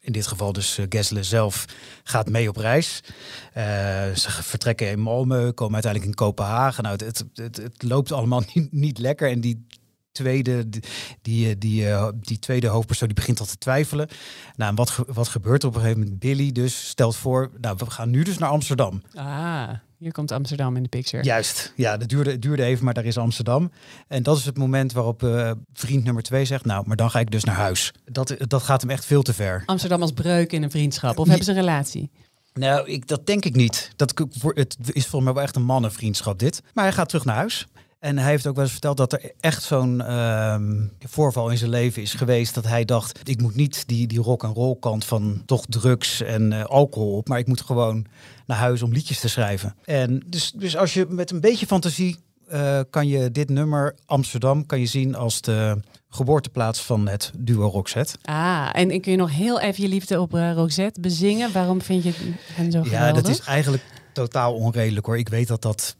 in 0.00 0.12
dit 0.12 0.26
geval 0.26 0.52
dus 0.52 0.78
uh, 0.78 0.86
Gessle 0.88 1.22
zelf, 1.22 1.64
gaat 2.02 2.28
mee 2.28 2.48
op 2.48 2.56
reis. 2.56 3.02
Ze 4.14 4.26
vertrekken 4.42 4.90
in 4.90 4.98
Malmö, 4.98 5.54
komen 5.54 5.74
uiteindelijk 5.74 6.04
in 6.04 6.14
Kopenhagen. 6.14 6.82
Nou, 6.82 7.04
het, 7.04 7.24
het, 7.34 7.56
het, 7.56 7.82
loopt 7.82 8.12
allemaal 8.12 8.42
niet, 8.54 8.72
niet 8.72 8.98
lekker. 8.98 9.30
En 9.30 9.40
die 9.40 9.66
tweede, 10.22 10.68
die, 10.68 10.82
die, 11.22 11.58
die, 11.58 11.88
eh, 11.88 12.08
die 12.20 12.38
tweede 12.38 12.66
hoofdpersoon 12.66 13.08
die 13.08 13.16
begint 13.16 13.40
al 13.40 13.46
te 13.46 13.58
twijfelen. 13.58 14.08
Nou, 14.56 14.74
wat, 14.74 14.98
wat 15.06 15.28
gebeurt 15.28 15.62
er 15.62 15.68
op 15.68 15.74
een 15.74 15.80
gegeven 15.80 16.02
moment? 16.02 16.18
Billy 16.20 16.52
dus 16.52 16.88
stelt 16.88 17.16
voor, 17.16 17.50
nou, 17.60 17.76
we 17.78 17.90
gaan 17.90 18.10
nu 18.10 18.22
dus 18.22 18.38
naar 18.38 18.50
Amsterdam. 18.50 19.02
Ah, 19.14 19.68
hier 19.98 20.12
komt 20.12 20.32
Amsterdam 20.32 20.76
in 20.76 20.82
de 20.82 20.88
picture. 20.88 21.24
Juist, 21.24 21.72
ja, 21.76 21.96
dat 21.96 22.08
duurde, 22.08 22.38
duurde 22.38 22.62
even, 22.62 22.84
maar 22.84 22.94
daar 22.94 23.04
is 23.04 23.18
Amsterdam. 23.18 23.70
En 24.08 24.22
dat 24.22 24.36
is 24.36 24.44
het 24.44 24.58
moment 24.58 24.92
waarop 24.92 25.22
uh, 25.22 25.50
vriend 25.72 26.04
nummer 26.04 26.22
twee 26.22 26.44
zegt, 26.44 26.64
nou, 26.64 26.84
maar 26.86 26.96
dan 26.96 27.10
ga 27.10 27.20
ik 27.20 27.30
dus 27.30 27.44
naar 27.44 27.54
huis. 27.54 27.92
Dat, 28.04 28.34
dat 28.38 28.62
gaat 28.62 28.80
hem 28.80 28.90
echt 28.90 29.04
veel 29.04 29.22
te 29.22 29.34
ver. 29.34 29.62
Amsterdam 29.66 30.02
als 30.02 30.12
breuk 30.12 30.52
in 30.52 30.62
een 30.62 30.70
vriendschap, 30.70 31.18
of 31.18 31.26
hebben 31.26 31.44
ze 31.44 31.50
een 31.50 31.56
relatie? 31.56 32.10
Nou, 32.58 32.88
ik, 32.88 33.06
dat 33.06 33.26
denk 33.26 33.44
ik 33.44 33.54
niet. 33.54 33.90
Dat, 33.96 34.12
het 34.42 34.76
is 34.78 35.06
volgens 35.06 35.24
mij 35.24 35.32
wel 35.32 35.42
echt 35.42 35.56
een 35.56 35.62
mannenvriendschap 35.62 36.38
dit. 36.38 36.62
Maar 36.74 36.84
hij 36.84 36.92
gaat 36.92 37.08
terug 37.08 37.24
naar 37.24 37.36
huis. 37.36 37.66
En 37.98 38.18
hij 38.18 38.30
heeft 38.30 38.46
ook 38.46 38.54
wel 38.54 38.64
eens 38.64 38.72
verteld 38.72 38.96
dat 38.96 39.12
er 39.12 39.32
echt 39.40 39.62
zo'n 39.62 40.00
ehm, 40.00 40.86
voorval 40.98 41.50
in 41.50 41.58
zijn 41.58 41.70
leven 41.70 42.02
is 42.02 42.14
geweest. 42.14 42.54
Dat 42.54 42.66
hij 42.66 42.84
dacht, 42.84 43.28
ik 43.28 43.40
moet 43.40 43.54
niet 43.54 43.88
die, 43.88 44.06
die 44.06 44.20
rock 44.20 44.42
en 44.42 44.52
roll 44.52 44.76
kant 44.80 45.04
van 45.04 45.42
toch 45.46 45.64
drugs 45.68 46.22
en 46.22 46.52
uh, 46.52 46.64
alcohol 46.64 47.16
op. 47.16 47.28
Maar 47.28 47.38
ik 47.38 47.46
moet 47.46 47.60
gewoon 47.60 48.06
naar 48.46 48.58
huis 48.58 48.82
om 48.82 48.92
liedjes 48.92 49.20
te 49.20 49.28
schrijven. 49.28 49.74
En 49.84 50.22
dus, 50.26 50.52
dus 50.52 50.76
als 50.76 50.94
je 50.94 51.06
met 51.08 51.30
een 51.30 51.40
beetje 51.40 51.66
fantasie 51.66 52.16
uh, 52.52 52.80
kan 52.90 53.08
je 53.08 53.30
dit 53.30 53.48
nummer 53.48 53.94
Amsterdam 54.06 54.66
kan 54.66 54.80
je 54.80 54.86
zien 54.86 55.14
als 55.14 55.40
de 55.40 55.80
geboorteplaats 56.08 56.82
van 56.82 57.08
het 57.08 57.30
duo 57.36 57.68
Roxette. 57.68 58.16
Ah, 58.22 58.68
en 58.72 59.00
kun 59.00 59.12
je 59.12 59.18
nog 59.18 59.30
heel 59.30 59.60
even 59.60 59.82
je 59.82 59.88
liefde 59.88 60.20
op 60.20 60.34
uh, 60.34 60.52
Roxette 60.52 61.00
bezingen? 61.00 61.52
Waarom 61.52 61.82
vind 61.82 62.02
je 62.02 62.12
hen 62.52 62.70
zo 62.72 62.82
geweldig? 62.82 63.06
Ja, 63.08 63.12
dat 63.12 63.28
is 63.28 63.40
eigenlijk 63.40 63.84
totaal 64.12 64.54
onredelijk 64.54 65.06
hoor. 65.06 65.18
Ik 65.18 65.28
weet 65.28 65.48
dat 65.48 65.62
dat 65.62 65.96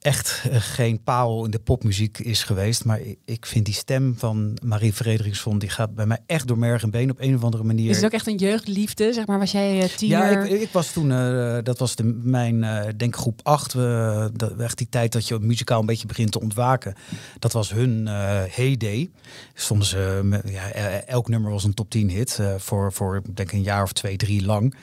echt 0.00 0.42
eh, 0.50 0.56
geen 0.60 1.02
parel 1.02 1.44
in 1.44 1.50
de 1.50 1.58
popmuziek 1.58 2.18
is 2.18 2.42
geweest. 2.42 2.84
Maar 2.84 3.00
ik, 3.24 3.46
vind 3.46 3.64
die 3.64 3.74
stem 3.74 4.14
van 4.18 4.58
Marie 4.64 4.92
Frederiksson, 4.92 5.58
die 5.58 5.68
gaat 5.68 5.94
bij 5.94 6.06
mij 6.06 6.18
echt 6.26 6.48
door 6.48 6.58
merg 6.58 6.82
en 6.82 6.90
been 6.90 7.10
op 7.10 7.20
een 7.20 7.34
of 7.34 7.44
andere 7.44 7.62
manier. 7.62 7.90
Is 7.90 7.96
het 7.96 8.04
ook 8.04 8.12
echt 8.12 8.26
een 8.26 8.36
jeugdliefde? 8.36 9.12
Zeg 9.12 9.26
maar, 9.26 9.38
was 9.38 9.52
jij 9.52 9.76
uh, 9.76 9.88
Ja, 9.96 10.28
ik, 10.28 10.60
ik, 10.60 10.68
was 10.72 10.92
toen, 10.92 11.10
uh, 11.10 11.58
dat 11.62 11.78
was 11.78 11.94
de, 11.94 12.04
mijn, 12.04 12.62
uh, 12.62 12.82
denk 12.96 13.16
groep 13.16 13.40
8. 13.42 13.74
Uh, 13.74 14.26
dat, 14.32 14.56
echt 14.56 14.78
die 14.78 14.88
tijd 14.88 15.12
dat 15.12 15.28
je 15.28 15.38
muzikaal 15.38 15.80
een 15.80 15.86
beetje 15.86 16.06
begint 16.06 16.32
te 16.32 16.40
ontwaken. 16.40 16.94
Dat 17.38 17.52
was 17.52 17.70
hun 17.70 18.06
heyday. 18.50 19.10
Stonden 19.54 19.86
ze, 19.86 20.40
ja, 20.44 20.70
elk 21.06 21.28
nummer 21.28 21.50
was 21.50 21.64
een 21.64 21.74
top 21.74 21.90
10 21.90 22.10
hit 22.10 22.40
voor, 22.58 22.92
voor 22.92 23.22
denk 23.34 23.52
een 23.52 23.62
jaar 23.62 23.82
of 23.82 23.92
twee, 23.92 24.16
drie 24.16 24.44
lang. 24.44 24.74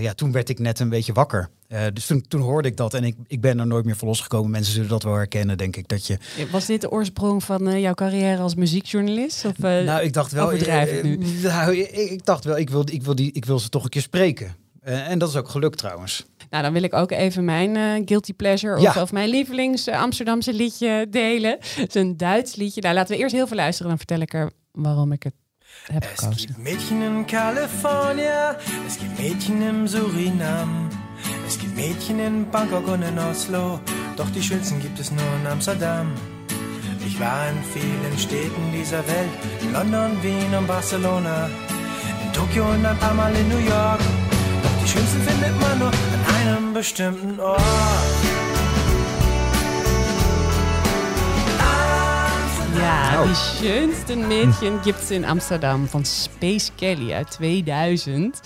Ja, 0.00 0.14
toen 0.14 0.32
werd 0.32 0.48
ik 0.48 0.58
net 0.58 0.78
een 0.78 0.88
beetje 0.88 1.12
wakker. 1.12 1.50
Uh, 1.68 1.82
dus 1.92 2.06
toen, 2.06 2.24
toen 2.28 2.40
hoorde 2.40 2.68
ik 2.68 2.76
dat 2.76 2.94
en 2.94 3.04
ik, 3.04 3.16
ik 3.26 3.40
ben 3.40 3.58
er 3.58 3.66
nooit 3.66 3.84
meer 3.84 3.96
voor 3.96 4.08
losgekomen. 4.08 4.50
Mensen 4.50 4.72
zullen 4.72 4.88
dat 4.88 5.02
wel 5.02 5.14
herkennen, 5.14 5.58
denk 5.58 5.76
ik. 5.76 5.88
Dat 5.88 6.06
je... 6.06 6.18
Was 6.50 6.66
dit 6.66 6.80
de 6.80 6.90
oorsprong 6.90 7.44
van 7.44 7.68
uh, 7.68 7.80
jouw 7.80 7.94
carrière 7.94 8.42
als 8.42 8.54
muziekjournalist? 8.54 9.44
Of, 9.44 9.58
nou, 9.58 10.02
ik 10.02 10.12
dacht 10.12 10.32
wel. 10.32 10.52
ik 10.52 11.02
nu? 11.02 11.16
Nou, 11.42 11.76
ik, 11.76 11.90
ik, 11.90 12.24
dacht 12.24 12.44
wel, 12.44 12.58
ik 12.58 12.70
wil, 12.70 12.84
ik, 12.90 13.02
wil 13.02 13.14
die, 13.14 13.32
ik 13.32 13.44
wil 13.44 13.58
ze 13.58 13.68
toch 13.68 13.84
een 13.84 13.90
keer 13.90 14.02
spreken. 14.02 14.54
en 14.82 15.18
dat 15.18 15.28
is 15.28 15.36
ook 15.36 15.48
gelukt 15.48 15.78
trouwens. 15.78 16.26
Nou, 16.50 16.62
dan 16.62 16.72
wil 16.72 16.82
ik 16.82 16.94
ook 16.94 17.10
even 17.10 17.44
mijn 17.44 18.02
guilty 18.06 18.34
pleasure 18.34 18.76
of, 18.76 18.82
ja. 18.82 19.02
of 19.02 19.12
mijn 19.12 19.28
lievelings 19.28 19.88
Amsterdamse 19.88 20.52
liedje 20.52 21.06
delen. 21.10 21.58
Het 21.60 21.94
is 21.94 22.02
een 22.02 22.16
Duits 22.16 22.56
liedje. 22.56 22.80
Nou, 22.80 22.94
laten 22.94 23.14
we 23.14 23.20
eerst 23.22 23.34
heel 23.34 23.46
veel 23.46 23.56
luisteren. 23.56 23.88
Dan 23.88 23.98
vertel 23.98 24.20
ik 24.20 24.34
er 24.34 24.50
waarom 24.72 25.12
ik 25.12 25.22
het. 25.22 25.34
Es 25.92 26.36
gibt 26.36 26.58
Mädchen 26.58 27.02
in 27.02 27.26
California, 27.26 28.56
es 28.86 28.96
gibt 28.98 29.18
Mädchen 29.18 29.60
in 29.60 29.88
Suriname. 29.88 30.88
Es 31.48 31.58
gibt 31.58 31.74
Mädchen 31.74 32.20
in 32.20 32.48
Bangkok 32.48 32.86
und 32.86 33.02
in 33.02 33.18
Oslo, 33.18 33.80
doch 34.16 34.30
die 34.30 34.42
schönsten 34.42 34.80
gibt 34.80 35.00
es 35.00 35.10
nur 35.10 35.24
in 35.40 35.46
Amsterdam. 35.48 36.12
Ich 37.04 37.18
war 37.18 37.48
in 37.48 37.56
vielen 37.72 38.18
Städten 38.18 38.72
dieser 38.72 39.04
Welt, 39.08 39.30
in 39.62 39.72
London, 39.72 40.22
Wien 40.22 40.54
und 40.56 40.68
Barcelona, 40.68 41.50
in 42.24 42.32
Tokio 42.32 42.70
und 42.70 42.86
ein 42.86 42.98
paar 42.98 43.14
Mal 43.14 43.34
in 43.34 43.48
New 43.48 43.58
York. 43.58 44.00
Doch 44.62 44.84
die 44.84 44.88
schönsten 44.88 45.20
findet 45.22 45.60
man 45.60 45.78
nur 45.80 45.88
an 45.88 46.46
einem 46.46 46.72
bestimmten 46.72 47.40
Ort. 47.40 47.60
Ja, 52.74 53.24
die 53.24 53.34
schönste 53.34 54.16
Mädchen 54.16 54.82
gibt's 54.82 55.10
in 55.10 55.24
Amsterdam 55.24 55.86
van 55.86 56.04
Space 56.04 56.70
Kelly 56.76 57.12
uit 57.12 57.30
2000. 57.30 58.40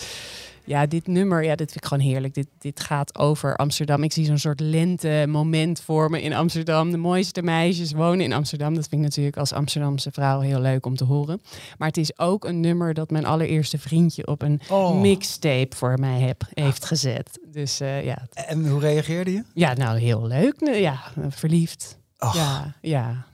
Ja, 0.64 0.86
dit 0.86 1.06
nummer, 1.06 1.44
ja, 1.44 1.54
dit 1.54 1.72
vind 1.72 1.84
ik 1.84 1.90
gewoon 1.90 2.04
heerlijk. 2.04 2.34
Dit, 2.34 2.46
dit 2.58 2.80
gaat 2.80 3.18
over 3.18 3.56
Amsterdam. 3.56 4.02
Ik 4.02 4.12
zie 4.12 4.24
zo'n 4.24 4.38
soort 4.38 4.60
lente 4.60 5.24
moment 5.28 5.80
voor 5.80 6.10
me 6.10 6.22
in 6.22 6.34
Amsterdam. 6.34 6.90
De 6.90 6.96
mooiste 6.96 7.42
meisjes 7.42 7.92
wonen 7.92 8.20
in 8.20 8.32
Amsterdam. 8.32 8.74
Dat 8.74 8.88
vind 8.88 9.00
ik 9.00 9.06
natuurlijk 9.06 9.36
als 9.36 9.52
Amsterdamse 9.52 10.10
vrouw 10.10 10.40
heel 10.40 10.60
leuk 10.60 10.86
om 10.86 10.96
te 10.96 11.04
horen. 11.04 11.40
Maar 11.78 11.88
het 11.88 11.96
is 11.96 12.18
ook 12.18 12.44
een 12.44 12.60
nummer 12.60 12.94
dat 12.94 13.10
mijn 13.10 13.26
allereerste 13.26 13.78
vriendje 13.78 14.26
op 14.26 14.42
een 14.42 14.60
oh. 14.70 15.00
mixtape 15.00 15.76
voor 15.76 15.98
mij 15.98 16.20
heb, 16.20 16.42
heeft 16.54 16.84
gezet. 16.84 17.38
Dus 17.52 17.80
uh, 17.80 18.04
ja. 18.04 18.26
En 18.34 18.68
hoe 18.68 18.80
reageerde 18.80 19.32
je? 19.32 19.42
Ja, 19.54 19.74
nou 19.74 19.98
heel 19.98 20.26
leuk. 20.26 20.54
Ja, 20.74 21.00
verliefd. 21.28 21.98
Och. 22.18 22.34
Ja, 22.34 22.74
ja. 22.80 23.26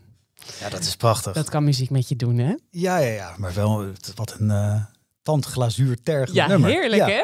Ja, 0.60 0.68
dat 0.68 0.80
is 0.80 0.96
prachtig. 0.96 1.32
Dat 1.32 1.50
kan 1.50 1.64
muziek 1.64 1.90
met 1.90 2.08
je 2.08 2.16
doen, 2.16 2.38
hè? 2.38 2.54
Ja, 2.70 2.98
ja, 2.98 3.12
ja. 3.12 3.34
Maar 3.36 3.54
wel 3.54 3.86
wat 4.14 4.36
een... 4.38 4.48
Uh 4.48 4.82
tandglazuur 5.22 6.02
terg 6.02 6.32
ja, 6.32 6.46
nummer. 6.46 6.70
Heerlijk, 6.70 7.06
hè? 7.06 7.22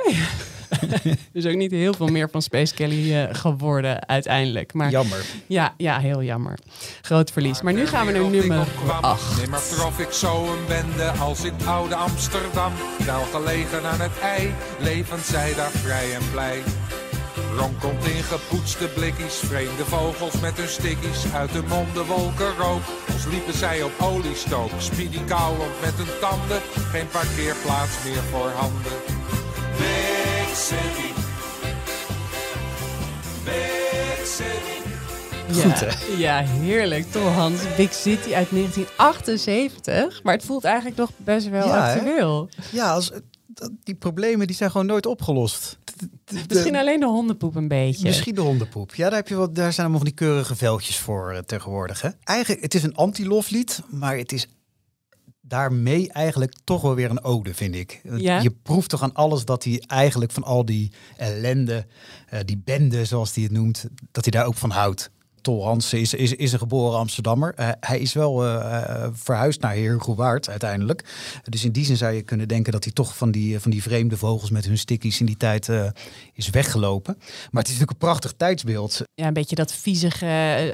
dus 1.33 1.47
ook 1.47 1.55
niet 1.55 1.71
heel 1.71 1.95
veel 1.95 2.07
meer 2.07 2.31
van 2.31 2.43
Space 2.43 2.75
Kelly 2.75 3.13
uh, 3.13 3.29
geworden 3.33 4.09
uiteindelijk. 4.09 4.73
Maar, 4.73 4.91
jammer. 4.91 5.25
Ja, 5.47 5.75
ja, 5.77 5.99
heel 5.99 6.23
jammer. 6.23 6.59
Groot 7.01 7.31
verlies. 7.31 7.63
Maar 7.63 7.73
nu 7.73 7.87
gaan 7.87 8.07
we 8.07 8.13
naar 8.13 8.31
nummer 8.31 8.67
8. 9.01 9.41
Nimmer 9.41 9.61
trof 9.77 9.99
ik 9.99 10.11
zo 10.11 10.53
een 10.53 10.67
bende 10.69 11.11
als 11.11 11.45
in 11.45 11.53
het 11.53 11.67
oude 11.67 11.95
Amsterdam. 11.95 12.73
Wel 13.05 13.23
gelegen 13.23 13.85
aan 13.85 14.01
het 14.01 14.19
ei, 14.23 14.55
levend 14.81 15.25
zij 15.25 15.55
daar 15.55 15.71
vrij 15.71 16.15
en 16.15 16.31
blij. 16.31 16.63
Ron 17.57 17.77
komt 17.81 18.05
in 18.05 18.23
gepoetste 18.23 18.89
blikjes, 18.95 19.35
vreemde 19.35 19.85
vogels 19.85 20.41
met 20.41 20.57
hun 20.57 20.69
stickies. 20.69 21.33
Uit 21.35 21.53
de 21.53 21.63
monden 21.63 22.07
wolken 22.07 22.57
rook, 22.57 22.83
als 23.13 23.27
liepen 23.27 23.55
zij 23.55 23.83
op 23.83 23.93
oliestook. 24.01 24.71
Speedy 24.79 25.25
kauwend 25.25 25.81
met 25.81 25.95
hun 25.95 26.19
tanden, 26.21 26.61
geen 26.93 27.09
parkeerplaats 27.09 27.97
meer 28.05 28.23
voor 28.31 28.51
handen. 28.51 28.93
Big 29.79 30.57
City, 30.57 31.13
Big 33.45 34.27
City. 34.27 34.77
Ja, 35.49 35.63
Goed, 35.63 35.81
hè? 35.81 36.17
ja, 36.17 36.43
heerlijk. 36.45 37.11
Toch 37.11 37.35
Hans, 37.35 37.61
Big 37.77 37.93
City 37.93 38.35
uit 38.35 38.51
1978. 38.51 40.23
Maar 40.23 40.35
het 40.35 40.45
voelt 40.45 40.65
eigenlijk 40.65 40.97
nog 40.97 41.11
best 41.17 41.49
wel 41.49 41.67
ja, 41.67 41.93
actueel. 41.93 42.49
Hè? 42.57 42.77
Ja, 42.77 42.93
als, 42.93 43.11
die 43.83 43.95
problemen 43.95 44.47
die 44.47 44.57
zijn 44.57 44.71
gewoon 44.71 44.87
nooit 44.87 45.07
opgelost. 45.07 45.79
Misschien 46.49 46.76
alleen 46.76 47.00
de 47.00 47.07
hondenpoep 47.07 47.55
een 47.55 47.69
beetje. 47.69 48.07
Misschien 48.07 48.35
de 48.35 48.41
hondenpoep. 48.41 48.95
Ja, 48.95 49.09
daar, 49.09 49.19
heb 49.19 49.29
je 49.29 49.35
wat, 49.35 49.55
daar 49.55 49.73
zijn 49.73 49.87
allemaal 49.87 50.05
van 50.05 50.17
die 50.17 50.26
keurige 50.26 50.57
veldjes 50.57 50.99
voor 50.99 51.33
uh, 51.33 51.38
tegenwoordig. 51.38 52.00
Hè? 52.00 52.09
Eigenlijk, 52.25 52.62
het 52.62 52.75
is 52.75 52.83
een 52.83 52.95
anti-loflied, 52.95 53.83
maar 53.91 54.17
het 54.17 54.33
is 54.33 54.47
daarmee 55.41 56.12
eigenlijk 56.12 56.55
toch 56.65 56.83
wel 56.83 56.95
weer 56.95 57.11
een 57.11 57.25
ode, 57.25 57.55
vind 57.55 57.75
ik. 57.75 58.00
Ja? 58.17 58.41
Je 58.41 58.50
proeft 58.50 58.88
toch 58.88 59.03
aan 59.03 59.15
alles 59.15 59.45
dat 59.45 59.65
hij 59.65 59.83
eigenlijk 59.87 60.33
van 60.33 60.43
al 60.43 60.65
die 60.65 60.93
ellende, 61.17 61.87
uh, 62.33 62.41
die 62.45 62.61
bende 62.65 63.05
zoals 63.05 63.35
hij 63.35 63.43
het 63.43 63.53
noemt, 63.53 63.87
dat 64.11 64.25
hij 64.25 64.33
daar 64.33 64.47
ook 64.47 64.57
van 64.57 64.71
houdt. 64.71 65.11
Tol 65.47 65.65
Hansen 65.65 66.00
is, 66.00 66.15
is, 66.15 66.33
is 66.35 66.53
een 66.53 66.59
geboren 66.59 66.99
Amsterdammer. 66.99 67.55
Uh, 67.61 67.69
hij 67.81 67.99
is 67.99 68.12
wel 68.12 68.47
uh, 68.47 69.07
verhuisd 69.12 69.61
naar 69.61 69.73
Heerhugowaard 69.73 70.49
uiteindelijk. 70.49 71.05
Dus 71.45 71.65
in 71.65 71.73
die 71.73 71.85
zin 71.85 71.97
zou 71.97 72.12
je 72.12 72.23
kunnen 72.23 72.49
denken 72.49 72.73
dat 72.73 72.85
hij 72.85 72.93
toch 72.93 73.17
van 73.17 73.31
die, 73.31 73.61
van 73.61 73.71
die 73.71 73.83
vreemde 73.83 74.17
vogels 74.17 74.50
met 74.50 74.65
hun 74.65 74.79
stickies 74.79 75.21
in 75.21 75.26
die 75.26 75.37
tijd 75.37 75.71
is 76.33 76.50
weggelopen. 76.50 77.15
Maar 77.17 77.62
het 77.62 77.73
is 77.73 77.79
natuurlijk 77.79 77.91
een 77.91 78.09
prachtig 78.09 78.33
tijdsbeeld. 78.37 79.03
Ja, 79.15 79.26
een 79.26 79.33
beetje 79.33 79.57
dat 79.57 79.73
viezige, 79.73 80.26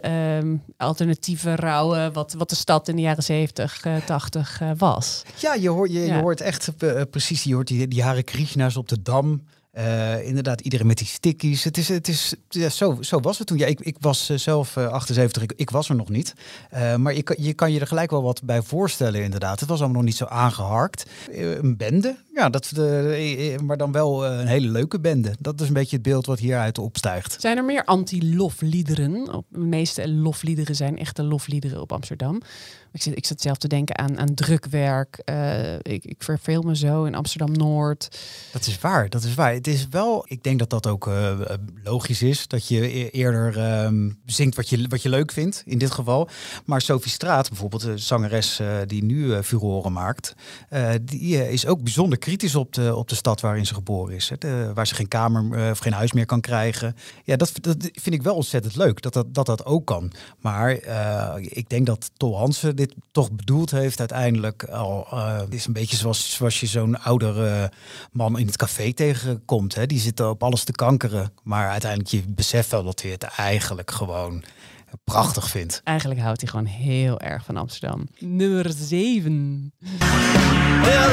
ehm, 0.02 0.57
alternatieve 0.76 1.55
rauwe 1.55 2.11
wat, 2.12 2.33
wat 2.33 2.50
de 2.50 2.57
stad 2.57 2.88
in 2.88 2.97
de 2.97 3.02
jaren 3.02 3.23
70, 3.23 3.83
80 4.07 4.61
was. 4.76 5.23
Ja, 5.38 5.55
je, 5.55 5.69
hoort, 5.69 5.93
je, 5.93 6.00
ja. 6.00 6.17
je 6.17 6.21
hoort 6.21 6.41
echt 6.41 6.71
precies, 7.11 7.43
je 7.43 7.55
hoort 7.55 7.69
die, 7.69 7.88
die 7.88 8.02
Hare 8.02 8.23
Krishna's 8.23 8.76
op 8.76 8.88
de 8.88 9.02
Dam. 9.02 9.43
Uh, 9.79 10.26
inderdaad, 10.26 10.61
iedereen 10.61 10.87
met 10.87 10.99
die 10.99 11.07
stickies. 11.07 11.64
Het 11.64 11.79
is, 11.79 11.88
het 11.88 12.09
is, 12.09 12.35
ja, 12.49 12.69
zo, 12.69 12.97
zo 13.00 13.21
was 13.21 13.38
het 13.38 13.47
toen. 13.47 13.59
Ja, 13.59 13.67
ik, 13.67 13.81
ik 13.81 13.97
was 14.00 14.31
uh, 14.31 14.38
zelf 14.38 14.76
uh, 14.76 14.87
78, 14.87 15.43
ik, 15.43 15.52
ik, 15.57 15.71
was 15.71 15.88
er 15.88 15.95
nog 15.95 16.09
niet. 16.09 16.35
Uh, 16.75 16.97
maar 16.97 17.14
je, 17.14 17.37
je 17.38 17.52
kan 17.52 17.73
je 17.73 17.81
er 17.81 17.87
gelijk 17.87 18.11
wel 18.11 18.23
wat 18.23 18.43
bij 18.43 18.62
voorstellen, 18.62 19.23
inderdaad. 19.23 19.61
Het 19.61 19.69
was 19.69 19.79
allemaal 19.79 19.97
nog 19.97 20.07
niet 20.07 20.17
zo 20.17 20.25
aangeharkt. 20.25 21.07
een 21.31 21.76
bende, 21.76 22.17
ja, 22.35 22.49
dat, 22.49 22.71
de, 22.75 23.57
maar 23.62 23.76
dan 23.76 23.93
wel 23.93 24.26
een 24.26 24.47
hele 24.47 24.69
leuke 24.69 25.00
bende. 25.00 25.35
Dat 25.38 25.61
is 25.61 25.69
een 25.69 25.75
beetje 25.75 25.97
het 25.97 26.05
beeld 26.05 26.26
wat 26.26 26.38
hieruit 26.38 26.79
opstijgt. 26.79 27.37
Zijn 27.41 27.57
er 27.57 27.64
meer 27.64 27.85
anti-lofliederen? 27.85 29.45
De 29.49 29.59
meeste 29.59 30.09
lofliederen 30.09 30.76
zijn 30.76 30.99
echte 30.99 31.23
lofliederen 31.23 31.81
op 31.81 31.93
Amsterdam. 31.93 32.43
Ik 32.93 33.02
zit, 33.02 33.17
ik 33.17 33.26
zat 33.26 33.41
zelf 33.41 33.57
te 33.57 33.69
denken 33.69 33.99
aan, 33.99 34.19
aan 34.19 34.35
drukwerk. 34.35 35.23
Ik, 35.83 36.05
ik 36.05 36.23
verveel 36.23 36.62
me 36.62 36.76
zo 36.76 37.05
in 37.05 37.14
Amsterdam-Noord. 37.14 38.19
Dat 38.52 38.67
is 38.67 38.79
waar, 38.79 39.09
dat 39.09 39.25
is 39.25 39.35
waar. 39.35 39.62
Het 39.62 39.75
is 39.75 39.88
wel, 39.88 40.25
ik 40.28 40.42
denk 40.42 40.59
dat 40.59 40.71
dat 40.71 40.87
ook 40.87 41.07
uh, 41.07 41.40
logisch 41.85 42.23
is. 42.23 42.49
Dat 42.49 42.69
je 42.69 43.11
eerder 43.11 43.85
um, 43.85 44.19
zingt 44.26 44.57
wat 44.57 44.69
je, 44.69 44.87
wat 44.88 45.02
je 45.02 45.09
leuk 45.09 45.33
vindt, 45.33 45.62
in 45.66 45.78
dit 45.78 45.90
geval. 45.90 46.28
Maar 46.64 46.81
Sophie 46.81 47.11
Straat, 47.11 47.49
bijvoorbeeld, 47.49 47.83
de 47.83 47.99
zangeres 47.99 48.61
uh, 48.61 48.76
die 48.87 49.04
nu 49.04 49.42
furoren 49.42 49.92
maakt... 49.92 50.35
die 51.02 51.50
is 51.50 51.66
ook 51.66 51.83
bijzonder 51.83 52.19
kritisch 52.19 52.54
op 52.54 52.73
de, 52.73 52.95
op 52.95 53.09
de 53.09 53.14
stad 53.14 53.40
waarin 53.40 53.66
ze 53.66 53.75
geboren 53.75 54.14
is. 54.14 54.33
Hè. 54.38 54.75
Waar 54.75 54.87
ze 54.87 54.95
geen 54.95 55.09
kamer 55.09 55.71
of 55.71 55.78
geen 55.78 55.92
huis 55.92 56.12
meer 56.12 56.26
kan 56.26 56.40
krijgen. 56.40 56.97
Ja, 57.25 57.37
dat, 57.37 57.52
dat 57.61 57.76
vind 57.92 58.14
ik 58.14 58.23
wel 58.23 58.35
ontzettend 58.35 58.76
leuk, 58.76 59.02
dat 59.02 59.12
dat, 59.12 59.35
dat, 59.35 59.47
dat 59.47 59.64
ook 59.64 59.87
kan. 59.87 60.12
Maar 60.40 60.71
ik 61.38 61.69
denk 61.69 61.87
dat 61.87 62.11
Tol 62.16 62.38
Hansen 62.38 62.76
dit 62.76 62.95
toch 63.12 63.33
bedoeld 63.33 63.71
heeft 63.71 63.99
uiteindelijk 63.99 64.64
al 64.64 65.07
is 65.49 65.66
een 65.66 65.73
beetje 65.73 65.97
zoals, 65.97 66.35
zoals 66.35 66.61
je 66.61 66.66
zo'n 66.66 67.00
oudere 67.00 67.73
man 68.12 68.38
in 68.38 68.47
het 68.47 68.57
café 68.57 68.92
tegenkomt. 68.92 69.50
Hè? 69.75 69.87
Die 69.87 69.99
zit 69.99 70.21
op 70.21 70.42
alles 70.42 70.64
te 70.64 70.73
kankeren, 70.73 71.32
maar 71.42 71.71
uiteindelijk 71.71 72.11
je 72.11 72.23
beseft 72.26 72.71
wel 72.71 72.85
dat 72.85 73.02
hij 73.02 73.11
het 73.11 73.23
eigenlijk 73.23 73.90
gewoon 73.90 74.44
prachtig 75.04 75.49
vindt. 75.49 75.80
Eigenlijk 75.85 76.21
houdt 76.21 76.40
hij 76.40 76.50
gewoon 76.50 76.66
heel 76.66 77.21
erg 77.21 77.44
van 77.44 77.56
Amsterdam. 77.56 78.09
Nummer 78.18 78.71
7. 78.73 79.73
Well, 80.82 81.12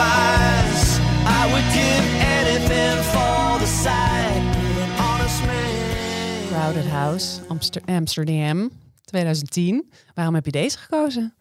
I 0.00 1.46
would 1.50 1.68
give 1.72 2.04
anything 2.38 3.02
for 3.02 3.58
the 3.58 3.66
sight 3.66 4.42
honest 4.98 5.44
man. 5.46 6.48
Crowded 6.48 6.86
House, 6.86 7.40
Amsterdam, 7.48 8.04
2010. 9.04 9.90
Waarom 10.14 10.34
heb 10.34 10.44
je 10.44 10.50
deze 10.50 10.78
gekozen? 10.78 11.34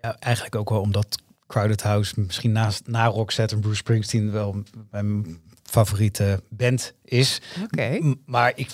Ja, 0.00 0.16
eigenlijk 0.18 0.54
ook 0.54 0.70
wel 0.70 0.80
omdat 0.80 1.22
Crowded 1.46 1.82
House 1.82 2.20
misschien 2.20 2.52
naast 2.52 2.86
na 2.86 3.06
Roxette 3.06 3.54
en 3.54 3.60
Bruce 3.60 3.76
Springsteen 3.76 4.30
wel 4.30 4.62
mijn 4.90 5.40
favoriete 5.62 6.42
band 6.48 6.94
is. 7.04 7.40
Oké. 7.62 8.14
Maar 8.26 8.52
ik 8.54 8.70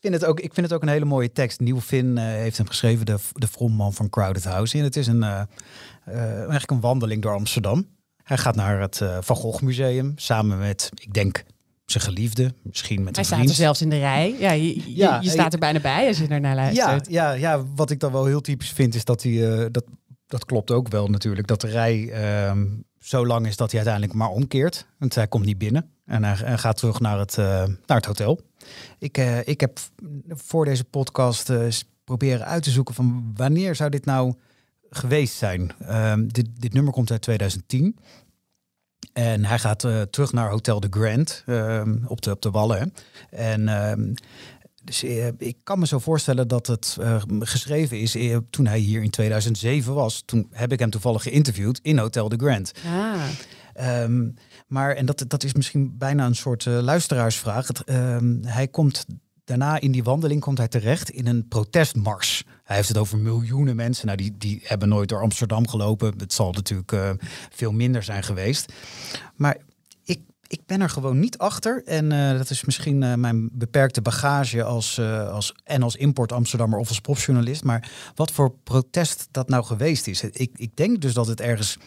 vind, 0.00 0.14
het 0.14 0.24
ook, 0.24 0.40
ik 0.40 0.54
vind 0.54 0.66
het 0.66 0.74
ook 0.74 0.82
een 0.82 0.88
hele 0.88 1.04
mooie 1.04 1.32
tekst. 1.32 1.60
Nieuw 1.60 1.80
Finn 1.80 2.18
eh, 2.18 2.24
heeft 2.24 2.56
hem 2.56 2.66
geschreven, 2.66 3.06
de, 3.06 3.18
de 3.32 3.48
frontman 3.48 3.92
van 3.92 4.10
Crowded 4.10 4.44
House. 4.44 4.78
En 4.78 4.84
het 4.84 4.96
is 4.96 5.06
een, 5.06 5.22
uh, 5.22 5.42
eigenlijk 6.06 6.70
een 6.70 6.80
wandeling 6.80 7.22
door 7.22 7.34
Amsterdam. 7.34 7.86
Hij 8.28 8.36
gaat 8.38 8.54
naar 8.56 8.80
het 8.80 9.00
eh, 9.00 9.18
Van 9.20 9.36
Gogh 9.36 9.62
Museum 9.62 10.12
samen 10.16 10.58
met, 10.58 10.90
ik 10.94 11.14
denk, 11.14 11.44
zijn 11.84 12.04
geliefde. 12.04 12.54
Misschien 12.62 13.02
met 13.02 13.16
Hij 13.16 13.24
een 13.24 13.30
staat 13.30 13.48
er 13.48 13.54
zelfs 13.54 13.82
in 13.82 13.90
de 13.90 13.98
rij. 13.98 14.34
Ja, 14.38 14.52
je, 14.52 14.74
je- 14.76 14.94
Ja, 14.96 15.20
je 15.20 15.30
staat 15.30 15.52
er 15.52 15.58
bijna 15.58 15.80
bij 15.80 16.06
als 16.08 16.18
je 16.18 16.26
er 16.26 16.40
naar 16.40 16.50
Ja, 16.56 16.62
luistert. 16.62 17.10
ja, 17.10 17.32
ja, 17.32 17.64
wat 17.74 17.90
ik 17.90 18.00
dan 18.00 18.12
wel 18.12 18.24
heel 18.24 18.40
typisch 18.40 18.70
vind 18.72 18.94
is 18.94 19.04
dat 19.04 19.22
hij, 19.22 19.52
eh, 19.58 19.66
dat, 19.70 19.84
dat 20.26 20.44
klopt 20.44 20.70
ook 20.70 20.88
wel 20.88 21.06
natuurlijk, 21.08 21.46
dat 21.46 21.60
de 21.60 21.66
rij 21.68 22.10
ehm, 22.10 22.66
zo 23.00 23.26
lang 23.26 23.46
is 23.46 23.56
dat 23.56 23.70
hij 23.70 23.80
uiteindelijk 23.80 24.18
maar 24.18 24.28
omkeert. 24.30 24.86
Want 24.98 25.14
hij 25.14 25.26
komt 25.28 25.44
niet 25.44 25.58
binnen 25.58 25.90
en 26.04 26.24
hij, 26.24 26.34
hij 26.36 26.58
gaat 26.58 26.76
terug 26.76 27.00
naar 27.00 27.18
het, 27.18 27.38
eh, 27.38 27.44
naar 27.86 27.96
het 27.96 28.06
hotel. 28.06 28.40
Ik, 28.98 29.18
eh, 29.18 29.46
ik 29.46 29.60
heb 29.60 29.78
voor 30.28 30.64
deze 30.64 30.84
podcast 30.84 31.50
eh, 31.50 31.60
proberen 32.04 32.46
uit 32.46 32.62
te 32.62 32.70
zoeken 32.70 32.94
van 32.94 33.30
wanneer 33.34 33.74
zou 33.74 33.90
dit 33.90 34.04
nou 34.04 34.34
geweest 34.90 35.34
zijn. 35.34 35.72
Ehm, 35.78 36.26
dit, 36.26 36.46
dit 36.54 36.72
nummer 36.72 36.92
komt 36.92 37.10
uit 37.10 37.22
2010. 37.22 37.96
En 39.12 39.44
hij 39.44 39.58
gaat 39.58 39.84
eh, 39.84 40.02
terug 40.02 40.32
naar 40.32 40.50
Hotel 40.50 40.80
de 40.80 40.86
Grand 40.90 41.42
ehm, 41.46 41.96
op, 42.06 42.22
de, 42.22 42.30
op 42.30 42.42
de 42.42 42.50
Wallen. 42.50 42.94
En 43.30 43.68
ehm, 43.68 44.14
dus 44.84 45.02
eh, 45.02 45.26
ik 45.38 45.56
kan 45.62 45.78
me 45.78 45.86
zo 45.86 45.98
voorstellen 45.98 46.48
dat 46.48 46.66
het 46.66 46.96
eh, 47.00 47.22
geschreven 47.38 48.00
is 48.00 48.16
toen 48.50 48.66
hij 48.66 48.78
hier 48.78 49.02
in 49.02 49.10
2007 49.10 49.94
was. 49.94 50.22
Toen 50.24 50.48
heb 50.50 50.72
ik 50.72 50.78
hem 50.78 50.90
toevallig 50.90 51.22
geïnterviewd 51.22 51.80
in 51.82 51.98
Hotel 51.98 52.28
de 52.28 52.36
Grand. 52.36 52.72
Ah, 52.86 53.22
maar, 54.66 54.94
en 54.94 55.06
dat, 55.06 55.24
dat 55.26 55.44
is 55.44 55.54
misschien 55.54 55.98
bijna 55.98 56.26
een 56.26 56.34
soort 56.34 56.64
luisteraarsvraag. 56.64 57.66
Het, 57.66 57.82
hij 58.42 58.68
komt 58.68 59.06
daarna 59.44 59.80
in 59.80 59.92
die 59.92 60.02
wandeling 60.02 60.40
komt 60.40 60.58
hij 60.58 60.68
terecht 60.68 61.10
in 61.10 61.26
een 61.26 61.48
protestmars. 61.48 62.44
Hij 62.68 62.76
heeft 62.76 62.88
het 62.88 62.98
over 62.98 63.18
miljoenen 63.18 63.76
mensen. 63.76 64.06
Nou, 64.06 64.18
die, 64.18 64.34
die 64.38 64.60
hebben 64.64 64.88
nooit 64.88 65.08
door 65.08 65.20
Amsterdam 65.20 65.68
gelopen. 65.68 66.14
Het 66.18 66.32
zal 66.32 66.52
natuurlijk 66.52 66.92
eh, 66.92 67.10
veel 67.50 67.72
minder 67.72 68.02
zijn 68.02 68.22
geweest. 68.22 68.72
Maar 69.34 69.56
ik, 70.04 70.20
ik 70.46 70.60
ben 70.66 70.80
er 70.80 70.90
gewoon 70.90 71.18
niet 71.18 71.38
achter. 71.38 71.82
En 71.84 72.12
eh, 72.12 72.38
dat 72.38 72.50
is 72.50 72.64
misschien 72.64 73.02
eh, 73.02 73.14
mijn 73.14 73.48
beperkte 73.52 74.02
bagage 74.02 74.62
als, 74.62 75.00
als, 75.30 75.54
en 75.64 75.82
als 75.82 75.96
import 75.96 76.32
Amsterdammer 76.32 76.78
of 76.78 76.88
als 76.88 77.00
popjournalist. 77.00 77.64
Maar 77.64 77.90
wat 78.14 78.30
voor 78.30 78.54
protest 78.64 79.28
dat 79.30 79.48
nou 79.48 79.64
geweest 79.64 80.06
is. 80.06 80.22
Ik, 80.22 80.50
ik 80.56 80.76
denk 80.76 81.00
dus 81.00 81.14
dat 81.14 81.26
het 81.26 81.40
ergens 81.40 81.78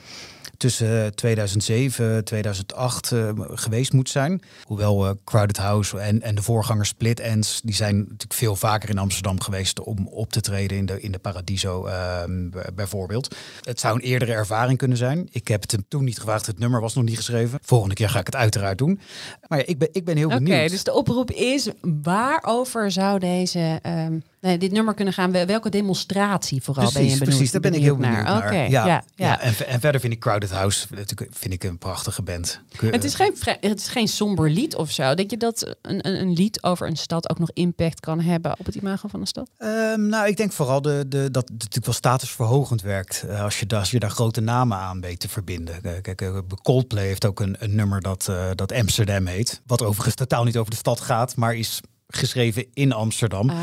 tussen 0.62 1.15
2007 1.15 2.24
2008 2.24 3.12
eh, 3.12 3.30
geweest 3.38 3.94
moet 3.94 4.10
zijn. 4.10 4.41
Hoewel 4.63 5.06
eh, 5.08 5.12
Crowded 5.24 5.58
House 5.58 6.00
en, 6.00 6.22
en 6.22 6.36
de 6.36 6.41
voorganger 6.41 6.86
Split 6.86 7.20
Ends... 7.20 7.62
die 7.63 7.75
zijn 7.75 7.98
natuurlijk 7.98 8.34
veel 8.34 8.56
vaker 8.56 8.89
in 8.89 8.98
Amsterdam 8.98 9.41
geweest... 9.41 9.80
om 9.80 10.08
op 10.08 10.32
te 10.32 10.41
treden 10.41 10.77
in 10.77 10.86
de, 10.86 11.01
in 11.01 11.12
de 11.12 11.20
Paradiso 11.20 11.86
eh, 11.86 12.24
b- 12.50 12.70
bijvoorbeeld. 12.75 13.36
Het 13.62 13.80
zou 13.80 13.96
een 13.96 14.01
eerdere 14.01 14.34
ervaring 14.34 14.77
kunnen 14.77 14.98
zijn. 14.98 15.27
Ik 15.32 15.48
heb 15.48 15.62
het 15.62 15.72
hem 15.72 15.86
toen 15.88 16.03
niet 16.03 16.20
gevraagd. 16.20 16.46
Het 16.46 16.60
nummer 16.60 16.82
was 16.82 16.96
nog 16.96 17.03
niet 17.03 17.18
geschreven. 17.18 17.60
Volgende 17.62 17.96
keer 17.96 18.10
ga 18.10 18.20
ik 18.20 18.25
het 18.25 18.36
uiteraard 18.36 18.77
doen. 18.77 19.00
Maar 19.48 19.60
ja, 19.60 19.65
ik, 19.65 19.77
ben, 19.77 19.89
ik 19.91 20.06
ben 20.06 20.18
heel 20.18 20.27
oké. 20.27 20.38
benieuwd. 20.38 20.70
dus 20.70 20.84
de 20.84 20.94
oproep 20.94 21.32
is, 21.32 21.70
waarover 21.82 22.91
zou 22.91 23.20
deze, 23.20 23.80
ehm, 23.82 24.20
nee, 24.41 24.57
dit 24.57 24.71
nummer 24.71 24.93
kunnen 24.93 25.13
gaan? 25.13 25.31
Wel- 25.31 25.45
Welke 25.45 25.69
demonstratie 25.69 26.63
vooral 26.63 26.83
ben 26.83 26.92
je 26.92 27.00
Precies, 27.00 27.20
benieuwd, 27.20 27.35
precies. 27.37 27.51
Daar 27.51 27.61
ben 27.61 27.74
ik 27.74 27.81
heel 27.81 27.96
benieuwd 27.96 28.24
naar. 28.24 28.53
Ja, 28.55 28.85
ja, 28.85 29.03
ja. 29.16 29.39
En, 29.42 29.53
en 29.68 29.79
verder 29.79 30.01
vind 30.01 30.13
ik 30.13 30.20
Crowded 30.20 30.51
House 30.51 30.87
natuurlijk 30.96 31.31
vind 31.35 31.53
ik 31.53 31.63
een 31.63 31.77
prachtige 31.77 32.22
band. 32.22 32.61
Het 32.81 33.03
is, 33.03 33.16
geen, 33.16 33.33
het 33.59 33.79
is 33.79 33.87
geen 33.87 34.07
somber 34.07 34.50
lied 34.50 34.75
of 34.75 34.92
zo. 34.92 35.13
Denk 35.16 35.29
je 35.29 35.37
dat 35.37 35.75
een, 35.81 36.07
een, 36.07 36.22
een 36.22 36.33
lied 36.33 36.63
over 36.63 36.87
een 36.87 36.96
stad 36.98 37.29
ook 37.29 37.39
nog 37.39 37.51
impact 37.53 38.00
kan 38.00 38.20
hebben 38.20 38.59
op 38.59 38.66
het 38.66 38.75
imago 38.75 39.07
van 39.07 39.20
een 39.20 39.27
stad? 39.27 39.50
Ehm, 39.57 40.07
nou, 40.07 40.27
ik 40.27 40.37
denk 40.37 40.51
vooral 40.51 40.81
de, 40.81 41.05
de, 41.07 41.31
dat 41.31 41.44
het 41.44 41.51
natuurlijk 41.57 41.85
wel 41.85 41.94
statusverhogend 41.96 42.81
werkt. 42.81 43.24
eh, 43.27 43.44
als, 43.44 43.59
je, 43.59 43.66
als 43.75 43.92
je 43.92 44.00
daar 44.00 44.09
grote 44.09 44.42
namen 44.42 44.77
aan 44.77 45.01
weet 45.01 45.20
te 45.20 45.29
verbinden. 45.29 45.83
Eh, 45.83 45.92
Kijk, 46.01 46.22
eh, 46.22 46.37
Coldplay 46.61 47.05
heeft 47.05 47.25
ook 47.25 47.39
een, 47.39 47.55
een 47.59 47.75
nummer 47.75 48.01
dat, 48.01 48.31
dat 48.55 48.72
Amsterdam 48.74 49.25
heet. 49.25 49.61
Wat 49.66 49.81
overigens 49.83 50.16
totaal 50.16 50.44
niet 50.44 50.57
over 50.57 50.72
de 50.72 50.77
stad 50.77 51.00
gaat, 51.00 51.35
maar 51.35 51.55
is 51.55 51.79
geschreven 52.07 52.66
in 52.74 52.92
Amsterdam. 52.92 53.50
Ah, 53.50 53.55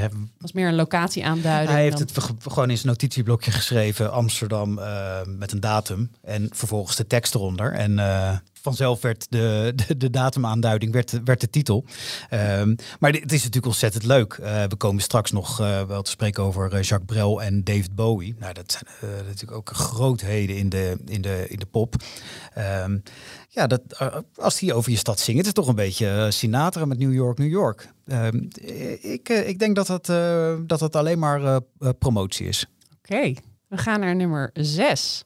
Ehm, 0.00 0.16
was 0.38 0.52
meer 0.52 0.68
een 0.68 0.74
locatieaanduiding. 0.74 1.70
hij 1.70 1.82
heeft 1.82 1.98
dan- 1.98 2.06
het 2.06 2.24
ge- 2.24 2.50
gewoon 2.50 2.70
in 2.70 2.76
zijn 2.76 2.88
notitieblokje 2.88 3.50
geschreven, 3.50 4.12
Amsterdam, 4.12 4.78
eh, 4.78 5.20
met 5.26 5.52
een 5.52 5.60
datum. 5.60 6.10
En 6.22 6.48
vervolgens 6.52 6.96
de 6.96 7.06
tekst 7.06 7.34
eronder. 7.34 7.72
En 7.72 7.98
eh, 7.98 8.36
vanzelf 8.62 9.00
werd 9.00 9.26
de, 9.28 9.72
de, 9.86 9.96
de 9.96 10.10
datumaanduiding 10.10 10.92
werd, 10.92 11.20
werd 11.24 11.40
de 11.40 11.50
titel. 11.50 11.84
Ehm, 12.28 12.74
maar 12.98 13.12
het 13.12 13.32
is 13.32 13.38
natuurlijk 13.38 13.66
ontzettend 13.66 14.04
leuk. 14.04 14.32
Eh, 14.32 14.64
we 14.64 14.76
komen 14.76 15.02
straks 15.02 15.30
nog 15.30 15.60
eh, 15.60 15.82
wel 15.82 16.02
te 16.02 16.10
spreken 16.10 16.42
over 16.42 16.72
eh, 16.72 16.82
Jacques 16.82 17.06
Brel 17.06 17.42
en 17.42 17.64
David 17.64 17.94
Bowie. 17.94 18.34
Nou, 18.38 18.52
dat 18.52 18.72
zijn 18.72 19.24
natuurlijk 19.26 19.52
ook 19.52 19.70
grootheden 19.76 20.56
in 20.56 20.68
de, 20.68 20.96
in 21.06 21.22
de, 21.22 21.46
in 21.48 21.58
de 21.58 21.66
pop. 21.66 21.94
Ehm, 22.54 22.98
ja, 23.48 23.66
dat, 23.66 23.80
als 24.36 24.58
die 24.58 24.74
over 24.74 24.90
je 24.90 24.96
stad 24.96 25.20
zingen, 25.20 25.38
het 25.38 25.46
is 25.46 25.52
toch 25.52 25.68
een 25.68 25.74
beetje 25.74 26.26
Sinatra 26.30 26.84
met 26.84 26.98
New 26.98 27.14
York, 27.14 27.38
New 27.38 27.50
York. 27.50 27.88
Ehm, 28.06 28.36
ik, 29.00 29.28
ik 29.28 29.58
denk 29.58 29.76
dat 29.76 30.08
eh, 30.08 30.54
dat 30.66 30.80
het 30.80 30.96
alleen 30.96 31.18
maar 31.18 31.60
promotie 31.98 32.46
is. 32.46 32.66
Oké, 32.98 33.32
we 33.68 33.76
gaan 33.76 34.00
naar 34.00 34.16
nummer 34.16 34.50
6. 34.54 35.24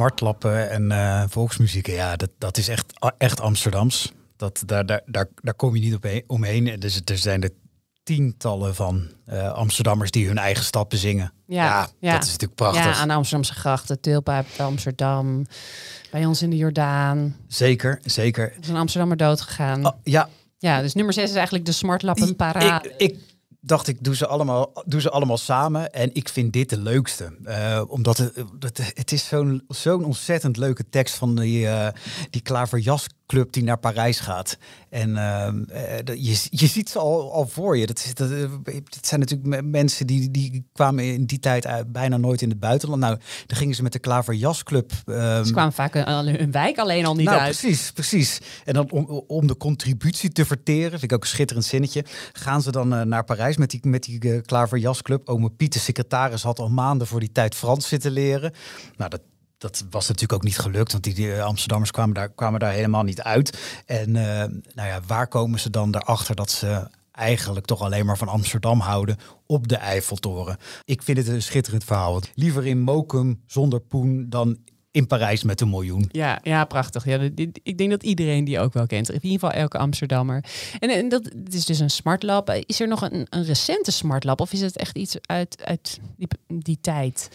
Smartlappen 0.00 0.70
en 0.70 0.90
eh, 0.92 1.22
volksmuziek, 1.28 1.86
ja, 1.86 2.16
dat, 2.16 2.30
dat 2.38 2.56
is 2.56 2.68
echt, 2.68 2.92
echt 3.18 3.40
Amsterdams. 3.40 4.12
Dat, 4.36 4.62
daar, 4.66 4.86
daar, 4.86 5.02
daar, 5.06 5.26
daar 5.34 5.54
kom 5.54 5.74
je 5.74 5.80
niet 5.80 5.94
op 5.94 6.02
he- 6.02 6.22
omheen. 6.26 6.80
Dus 6.80 7.00
er 7.04 7.18
zijn 7.18 7.42
er 7.42 7.50
tientallen 8.02 8.74
van 8.74 9.08
eh, 9.26 9.52
Amsterdammers 9.52 10.10
die 10.10 10.26
hun 10.26 10.38
eigen 10.38 10.64
stappen 10.64 10.98
zingen. 10.98 11.32
Ja, 11.46 11.88
ja. 11.98 12.12
dat 12.12 12.22
is 12.22 12.30
natuurlijk 12.30 12.54
prachtig. 12.54 12.84
Ja, 12.84 12.92
aan 12.94 13.08
de 13.08 13.14
Amsterdamse 13.14 13.54
grachten, 13.54 14.00
Tulpa, 14.00 14.44
Amsterdam, 14.58 15.46
bij 16.10 16.26
ons 16.26 16.42
in 16.42 16.50
de 16.50 16.56
Jordaan. 16.56 17.36
Zeker, 17.48 18.00
zeker. 18.04 18.52
Er 18.52 18.58
is 18.60 18.68
een 18.68 18.76
Amsterdammer 18.76 19.16
dood 19.16 19.40
gegaan. 19.40 19.86
Oh, 19.86 19.92
ja, 20.04 20.28
Ja, 20.58 20.80
dus 20.80 20.94
nummer 20.94 21.14
6 21.14 21.28
is 21.30 21.34
eigenlijk 21.34 21.64
de 21.66 21.72
smartlappen 21.72 22.36
parade. 22.36 22.88
Ik, 22.88 23.10
ik 23.12 23.18
dacht, 23.60 23.88
ik 23.88 24.04
doe 24.04 24.16
ze, 24.16 24.26
allemaal, 24.26 24.72
doe 24.84 25.00
ze 25.00 25.10
allemaal 25.10 25.38
samen. 25.38 25.92
En 25.92 26.14
ik 26.14 26.28
vind 26.28 26.52
dit 26.52 26.70
de 26.70 26.78
leukste. 26.78 27.36
Eh, 27.44 27.82
omdat 27.86 28.16
het, 28.18 28.92
het, 28.94 29.12
is 29.12 29.28
zo'n 29.28 29.64
zo'n 29.68 30.04
ontzettend 30.04 30.56
leuke 30.56 30.88
tekst 30.88 31.14
van 31.14 31.36
die, 31.36 31.66
eh 31.66 31.88
die 32.30 32.42
klaverjasclub 33.30 33.52
die 33.52 33.62
naar 33.62 33.78
Parijs 33.78 34.20
gaat. 34.20 34.58
En 34.88 35.14
dat- 36.04 36.26
je, 36.26 36.46
je 36.50 36.66
ziet 36.66 36.88
ze 36.88 36.98
al, 36.98 37.32
al 37.32 37.46
voor 37.46 37.76
je. 37.76 37.86
Dat, 37.86 37.98
is, 37.98 38.14
dat, 38.14 38.30
eh, 38.30 38.38
het 38.84 39.06
zijn 39.06 39.20
natuurlijk 39.20 39.48
me- 39.48 39.62
mensen 39.62 40.06
die, 40.06 40.30
die 40.30 40.64
kwamen 40.72 41.04
in 41.04 41.24
die 41.24 41.38
tijd 41.38 41.66
uit, 41.66 41.92
bijna 41.92 42.16
nooit 42.16 42.42
in 42.42 42.48
het 42.48 42.60
buitenland. 42.60 43.00
Nou, 43.02 43.18
dan 43.46 43.56
gingen 43.58 43.74
ze 43.74 43.82
met 43.82 43.92
de 43.92 43.98
klaverjasclub... 43.98 44.92
ehm, 45.06 45.44
Ze 45.44 45.52
kwamen 45.52 45.72
vaak 45.72 45.94
een, 45.94 46.40
een 46.42 46.50
wijk 46.50 46.78
alleen 46.78 47.06
al 47.06 47.14
niet 47.14 47.26
nou, 47.26 47.38
uit. 47.40 47.58
precies, 47.58 47.90
precies. 47.92 48.38
En 48.64 48.74
dan 48.74 48.90
om, 48.90 49.04
om 49.26 49.46
de 49.46 49.56
contributie 49.56 50.30
te 50.30 50.44
verteren, 50.46 50.90
vind 50.90 51.02
ik 51.02 51.12
ook 51.12 51.22
een 51.22 51.28
schitterend 51.28 51.66
zinnetje, 51.66 52.04
gaan 52.32 52.62
ze 52.62 52.70
dan 52.70 52.94
eh, 52.94 53.02
naar 53.02 53.24
Parijs 53.24 53.56
met 53.56 53.70
die, 53.70 53.80
met 53.88 54.02
die 54.02 54.24
uh, 54.24 54.40
klaverjasclub. 54.42 55.28
Ome 55.28 55.50
Piet, 55.50 55.72
de 55.72 55.78
secretaris, 55.78 56.42
had 56.42 56.58
al 56.58 56.68
maanden 56.70 57.06
voor 57.06 57.20
die 57.20 57.32
tijd 57.32 57.54
Frans 57.54 57.88
zitten 57.88 58.10
leren. 58.10 58.52
Nou, 58.96 59.10
dat, 59.10 59.20
dat 59.60 59.84
was 59.90 60.08
natuurlijk 60.08 60.32
ook 60.32 60.42
niet 60.42 60.58
gelukt, 60.58 60.92
want 60.92 61.04
die, 61.04 61.34
eh, 61.34 61.44
Amsterdammers 61.44 61.90
kwamen 61.90 62.14
daar, 62.14 62.28
kwamen 62.28 62.60
daar 62.60 62.72
helemaal 62.72 63.02
niet 63.02 63.22
uit. 63.22 63.82
En 63.86 64.16
eh, 64.16 64.48
nou 64.74 64.88
ja, 64.88 65.00
waar 65.06 65.28
komen 65.28 65.60
ze 65.60 65.70
dan 65.70 65.94
erachter 65.94 66.34
dat 66.34 66.50
ze 66.50 66.88
eigenlijk 67.12 67.66
toch 67.66 67.80
alleen 67.80 68.06
maar 68.06 68.18
van 68.18 68.28
Amsterdam 68.28 68.80
houden 68.80 69.16
op 69.46 69.68
de 69.68 69.76
Eiffeltoren? 69.76 70.56
Ik 70.84 71.02
vind 71.02 71.18
het 71.18 71.28
een 71.28 71.42
schitterend 71.42 71.84
verhaal. 71.84 72.20
Liever 72.34 72.66
in 72.66 72.80
Mokum 72.80 73.42
zonder 73.46 73.80
poen 73.80 74.26
dan 74.28 74.58
in 74.90 75.06
Parijs 75.06 75.42
met 75.42 75.60
een 75.60 75.70
miljoen. 75.70 76.08
Ja, 76.12 76.38
ja, 76.42 76.64
prachtig. 76.64 77.04
Ja, 77.04 77.18
dit- 77.32 77.60
ik 77.62 77.78
denk 77.78 77.90
dat 77.90 78.02
iedereen 78.02 78.44
die 78.44 78.58
ook 78.60 78.72
wel 78.72 78.86
kent. 78.86 79.08
In 79.08 79.14
ieder 79.14 79.30
geval 79.30 79.50
elke 79.50 79.78
Amsterdammer. 79.78 80.44
En, 80.78 80.90
en 80.90 81.08
dat 81.08 81.24
het 81.44 81.54
is 81.54 81.64
dus 81.64 81.78
een 81.78 81.90
smartlab. 81.90 82.50
Is 82.66 82.80
er 82.80 82.88
nog 82.88 83.02
een, 83.02 83.26
een 83.30 83.44
recente 83.44 83.90
smartlab 83.90 84.40
of 84.40 84.52
is 84.52 84.60
het 84.60 84.76
echt 84.76 84.96
iets 84.96 85.16
uit, 85.22 85.62
uit 85.64 85.98
die, 86.16 86.28
die 86.48 86.78
tijd? 86.80 87.28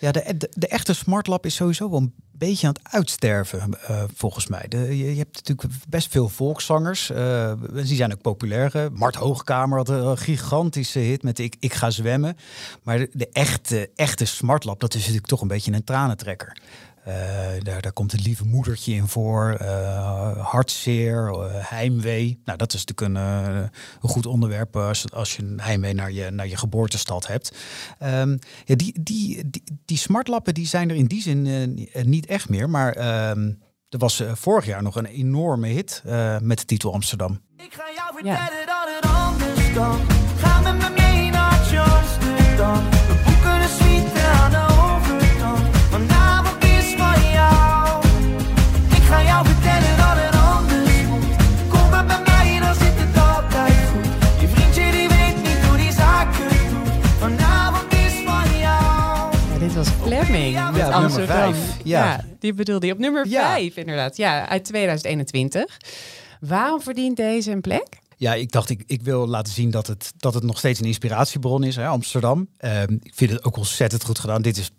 Ja, 0.00 0.12
de, 0.12 0.34
de, 0.36 0.50
de 0.54 0.68
echte 0.68 0.94
smartlab 0.94 1.46
is 1.46 1.54
sowieso 1.54 1.90
wel 1.90 1.98
een 1.98 2.14
beetje 2.32 2.66
aan 2.66 2.76
het 2.82 2.92
uitsterven, 2.92 3.80
eh, 3.86 4.04
volgens 4.14 4.46
mij. 4.46 4.64
De, 4.68 4.78
je, 4.78 5.10
je 5.10 5.18
hebt 5.18 5.34
natuurlijk 5.48 5.68
best 5.88 6.08
veel 6.10 6.28
volkszangers. 6.28 7.10
eh, 7.10 7.52
die 7.72 7.96
zijn 7.96 8.12
ook 8.12 8.20
populair. 8.22 8.74
eh. 8.76 8.86
Mart 8.92 9.14
Hoogkamer 9.14 9.78
had 9.78 9.88
een 9.88 10.18
gigantische 10.18 10.98
hit 10.98 11.22
met 11.22 11.38
Ik, 11.38 11.56
ik 11.58 11.72
ga 11.72 11.90
zwemmen. 11.90 12.36
Maar 12.82 12.98
de, 12.98 13.10
de 13.12 13.28
echte, 13.32 13.90
echte 13.94 14.24
smartlab, 14.24 14.80
dat 14.80 14.94
is 14.94 15.00
natuurlijk 15.00 15.26
toch 15.26 15.40
een 15.40 15.48
beetje 15.48 15.72
een 15.72 15.84
tranentrekker. 15.84 16.56
Eh, 17.04 17.14
daar, 17.62 17.80
daar 17.80 17.92
komt 17.92 18.12
het 18.12 18.24
lieve 18.24 18.44
moedertje 18.46 18.92
in 18.92 19.08
voor. 19.08 19.50
eh, 19.58 20.46
hartzeer, 20.46 21.28
eh, 21.32 21.46
heimwee. 21.70 22.40
Nou, 22.44 22.58
dat 22.58 22.74
is 22.74 22.84
natuurlijk 22.84 23.16
een, 23.18 23.24
een 24.02 24.08
goed 24.10 24.26
onderwerp 24.26 24.76
als, 24.76 25.12
als 25.12 25.36
je 25.36 25.42
een 25.42 25.60
heimwee 25.60 25.94
naar 25.94 26.12
je, 26.12 26.30
naar 26.30 26.48
je 26.48 26.56
geboortestad 26.56 27.26
hebt. 27.26 27.56
Ehm, 27.98 28.36
ja, 28.64 28.74
die, 28.74 29.00
die, 29.02 29.50
die, 29.50 29.62
die 29.84 29.96
smartlappen 29.98 30.54
die 30.54 30.66
zijn 30.66 30.90
er 30.90 30.96
in 30.96 31.06
die 31.06 31.22
zin 31.22 31.42
ni- 31.42 31.90
niet 32.02 32.26
echt 32.26 32.48
meer. 32.48 32.70
Maar 32.70 32.92
ehm, 32.92 33.52
er 33.88 33.98
was 33.98 34.22
vorig 34.32 34.66
jaar 34.66 34.82
nog 34.82 34.96
een 34.96 35.06
enorme 35.06 35.66
hit 35.68 36.02
eh, 36.06 36.38
met 36.38 36.58
de 36.58 36.64
titel 36.64 36.92
Amsterdam. 36.92 37.40
Ik 37.56 37.72
ga 37.74 37.84
jou 37.96 38.26
Ja. 38.26 38.36
vertellen 38.36 38.66
dat 38.66 38.88
het 39.00 39.10
anders 39.10 39.72
kan. 39.72 40.00
Ga 40.36 40.60
met 40.60 40.78
me 40.78 40.90
mee 41.02 41.30
naar 41.30 41.78
Amsterdam. 41.78 42.99
Ja. 61.84 62.04
Ja. 62.04 62.24
die 62.38 62.54
bedoelde 62.54 62.86
je 62.86 62.92
op 62.92 62.98
nummer 62.98 63.28
Ja. 63.28 63.52
5 63.54 63.76
inderdaad. 63.76 64.16
Ja, 64.16 64.48
uit 64.48 64.64
2021. 64.64 65.76
Waarom 66.40 66.80
verdient 66.80 67.16
deze 67.16 67.50
een 67.50 67.60
plek? 67.60 67.98
Ja, 68.16 68.34
ik 68.34 68.52
dacht, 68.52 68.70
ik, 68.70 68.82
ik 68.86 69.02
wil 69.02 69.26
laten 69.28 69.52
zien 69.52 69.70
dat 69.70 69.86
het, 69.86 70.12
dat 70.16 70.34
het 70.34 70.42
nog 70.42 70.58
steeds 70.58 70.80
een 70.80 70.86
inspiratiebron 70.86 71.64
is, 71.64 71.76
hè, 71.76 71.86
Amsterdam. 71.86 72.48
Ehm, 72.56 72.92
ik 73.02 73.12
vind 73.14 73.30
het 73.30 73.44
ook 73.44 73.56
ontzettend 73.56 74.04
goed 74.04 74.18
gedaan. 74.18 74.42
Dit 74.42 74.56
is 74.56 74.70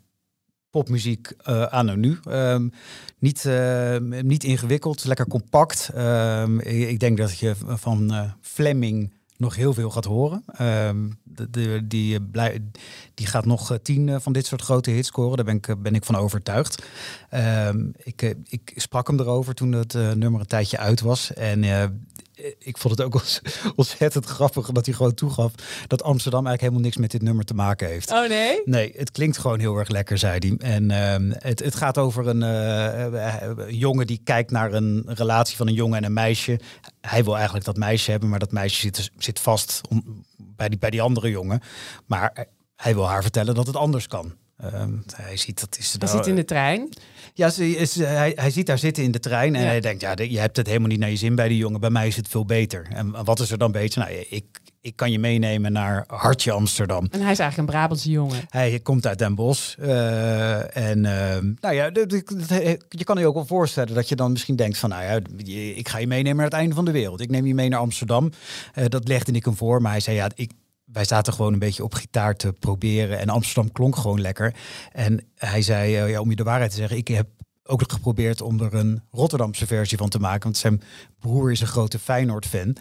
popmuziek 0.69 1.31
eh 1.37 1.67
anno 1.67 1.95
nu. 1.95 2.19
Ehm, 2.29 2.67
niet, 3.19 3.45
eh, 3.45 3.97
niet 4.21 4.43
ingewikkeld, 4.43 5.05
lekker 5.05 5.27
compact. 5.27 5.89
Ehm, 5.93 6.59
ik, 6.59 6.89
ik 6.89 6.99
denk 6.99 7.17
dat 7.17 7.39
je 7.39 7.55
van 7.65 8.13
eh 8.13 8.31
Fleming 8.41 9.13
nog 9.37 9.55
heel 9.55 9.73
veel 9.73 9.89
gaat 9.89 10.05
horen. 10.05 10.43
De, 11.23 11.49
de- 11.49 11.81
die, 11.87 12.21
blij, 12.21 12.59
die 13.21 13.29
gaat 13.29 13.45
nog 13.45 13.71
eh, 13.71 13.77
tien 13.81 14.09
eh, 14.09 14.15
van 14.19 14.33
dit 14.33 14.45
soort 14.45 14.61
grote 14.61 14.91
hits 14.91 15.07
scoren. 15.07 15.35
Daar 15.35 15.45
ben 15.45 15.55
ik, 15.55 15.67
eh, 15.67 15.75
ben 15.77 15.95
ik 15.95 16.05
van 16.05 16.15
overtuigd. 16.15 16.83
Ehm, 17.29 17.89
ik, 17.97 18.35
ik 18.47 18.73
sprak 18.75 19.07
hem 19.07 19.19
erover 19.19 19.53
toen 19.53 19.71
het 19.71 19.93
nummer 19.93 20.39
een 20.39 20.45
tijdje 20.45 20.77
uit 20.77 21.01
was. 21.01 21.33
En 21.33 21.63
ik 22.59 22.77
vond 22.77 22.97
het 22.97 23.05
ook 23.05 23.23
ontzettend 23.75 24.25
grappig 24.25 24.71
dat 24.71 24.85
hij 24.85 24.95
gewoon 24.95 25.13
toegaf 25.13 25.53
dat 25.87 26.03
Amsterdam 26.03 26.45
eigenlijk 26.45 26.61
helemaal 26.61 26.81
niks 26.81 26.97
met 26.97 27.11
dit 27.11 27.21
nummer 27.21 27.45
te 27.45 27.53
maken 27.53 27.87
heeft. 27.87 28.11
Oh 28.11 28.27
nee? 28.27 28.61
Nee, 28.65 28.93
het 28.95 29.11
klinkt 29.11 29.37
gewoon 29.37 29.59
heel 29.59 29.75
erg 29.77 29.89
lekker, 29.89 30.17
zei 30.17 30.37
hij. 30.39 30.71
En 30.75 30.91
ehm, 30.91 31.31
het, 31.37 31.59
het 31.59 31.75
gaat 31.75 31.97
over 31.97 32.27
een, 32.27 33.75
jongen 33.75 34.07
die 34.07 34.21
kijkt 34.23 34.51
naar 34.51 34.73
een 34.73 35.03
relatie 35.05 35.57
van 35.57 35.67
een 35.67 35.73
jongen 35.73 35.97
en 35.97 36.03
een 36.03 36.13
meisje. 36.13 36.59
Hij 37.01 37.23
wil 37.23 37.35
eigenlijk 37.35 37.65
dat 37.65 37.77
meisje 37.77 38.11
hebben, 38.11 38.29
maar 38.29 38.39
dat 38.39 38.51
meisje 38.51 38.79
zit, 38.79 39.11
zit 39.17 39.39
vast 39.39 39.81
om, 39.89 40.23
bij, 40.37 40.69
die, 40.69 40.79
bij 40.79 40.89
die 40.89 41.01
andere 41.01 41.29
jongen. 41.29 41.61
Maar 42.05 42.47
hij 42.81 42.93
wil 42.93 43.07
haar 43.07 43.21
vertellen 43.21 43.55
dat 43.55 43.67
het 43.67 43.75
anders 43.75 44.07
kan. 44.07 44.33
Ehm, 44.57 44.91
hij 45.15 45.37
ziet 45.37 45.59
dat 45.59 45.77
is 45.79 45.95
Hij 45.99 46.07
zit 46.07 46.27
in 46.27 46.35
de 46.35 46.45
trein. 46.45 46.89
ja, 47.33 47.49
ze 47.49 47.69
is, 47.75 47.95
hij, 47.95 48.31
hij 48.35 48.51
ziet 48.51 48.67
haar 48.67 48.77
zitten 48.77 49.03
in 49.03 49.11
de 49.11 49.19
trein 49.19 49.55
en 49.55 49.61
Ja. 49.61 49.67
hij 49.67 49.79
denkt, 49.79 50.01
ja, 50.01 50.13
je 50.17 50.39
hebt 50.39 50.57
het 50.57 50.67
helemaal 50.67 50.87
niet 50.87 50.99
naar 50.99 51.09
je 51.09 51.15
zin 51.15 51.35
bij 51.35 51.47
die 51.47 51.57
jongen. 51.57 51.79
Bij 51.79 51.89
mij 51.89 52.07
is 52.07 52.15
het 52.15 52.27
veel 52.27 52.45
beter. 52.45 52.87
En 52.93 53.23
wat 53.23 53.39
is 53.39 53.51
er 53.51 53.57
dan 53.57 53.71
beter? 53.71 53.99
Nou, 53.99 54.25
ik, 54.29 54.45
ik 54.81 54.95
kan 54.95 55.11
je 55.11 55.19
meenemen 55.19 55.71
naar 55.71 56.03
Hartje 56.07 56.51
Amsterdam. 56.51 57.07
En 57.11 57.21
hij 57.21 57.31
is 57.31 57.39
eigenlijk 57.39 57.57
een 57.57 57.75
Brabantse 57.75 58.09
jongen. 58.09 58.39
Hij 58.49 58.79
komt 58.79 59.07
uit 59.07 59.17
Den 59.19 59.35
Bosch. 59.35 59.77
eh, 59.77 60.77
en 60.77 61.05
ehm, 61.05 61.53
nou 61.59 61.75
ja, 61.75 61.89
je 62.89 63.03
kan 63.03 63.17
je 63.17 63.27
ook 63.27 63.33
wel 63.33 63.45
voorstellen 63.45 63.93
dat 63.95 64.09
je 64.09 64.15
dan 64.15 64.31
misschien 64.31 64.55
denkt 64.55 64.77
van, 64.77 64.89
nou 64.89 65.03
ja, 65.03 65.19
ik 65.75 65.89
ga 65.89 65.97
je 65.97 66.07
meenemen 66.07 66.35
naar 66.35 66.45
het 66.45 66.53
einde 66.53 66.75
van 66.75 66.85
de 66.85 66.91
wereld. 66.91 67.21
Ik 67.21 67.29
neem 67.29 67.45
je 67.45 67.53
mee 67.53 67.69
naar 67.69 67.79
Amsterdam. 67.79 68.31
Eh, 68.73 68.85
dat 68.87 69.07
legde 69.07 69.31
ik 69.31 69.45
hem 69.45 69.55
voor, 69.55 69.81
maar 69.81 69.91
hij 69.91 69.99
zei, 70.01 70.15
ja, 70.15 70.29
ik, 70.35 70.51
wij 70.91 71.05
zaten 71.05 71.33
gewoon 71.33 71.53
een 71.53 71.59
beetje 71.59 71.83
op 71.83 71.93
gitaar 71.93 72.35
te 72.35 72.53
proberen 72.53 73.19
en 73.19 73.29
Amsterdam 73.29 73.71
klonk 73.71 73.95
gewoon 73.95 74.21
lekker. 74.21 74.55
En 74.91 75.25
hij 75.35 75.61
zei, 75.61 75.95
eh, 75.95 76.09
ja, 76.09 76.19
om 76.19 76.29
je 76.29 76.35
de 76.35 76.43
waarheid 76.43 76.71
te 76.71 76.77
zeggen, 76.77 76.97
ik 76.97 77.07
heb 77.07 77.27
ook 77.63 77.91
geprobeerd 77.91 78.41
om 78.41 78.61
er 78.61 78.73
een 78.73 79.01
Rotterdamse 79.11 79.67
versie 79.67 79.97
van 79.97 80.09
te 80.09 80.19
maken, 80.19 80.43
want 80.43 80.57
zijn 80.57 80.81
broer 81.19 81.51
is 81.51 81.61
een 81.61 81.67
grote 81.67 81.99
Feyenoord-fan. 81.99 82.75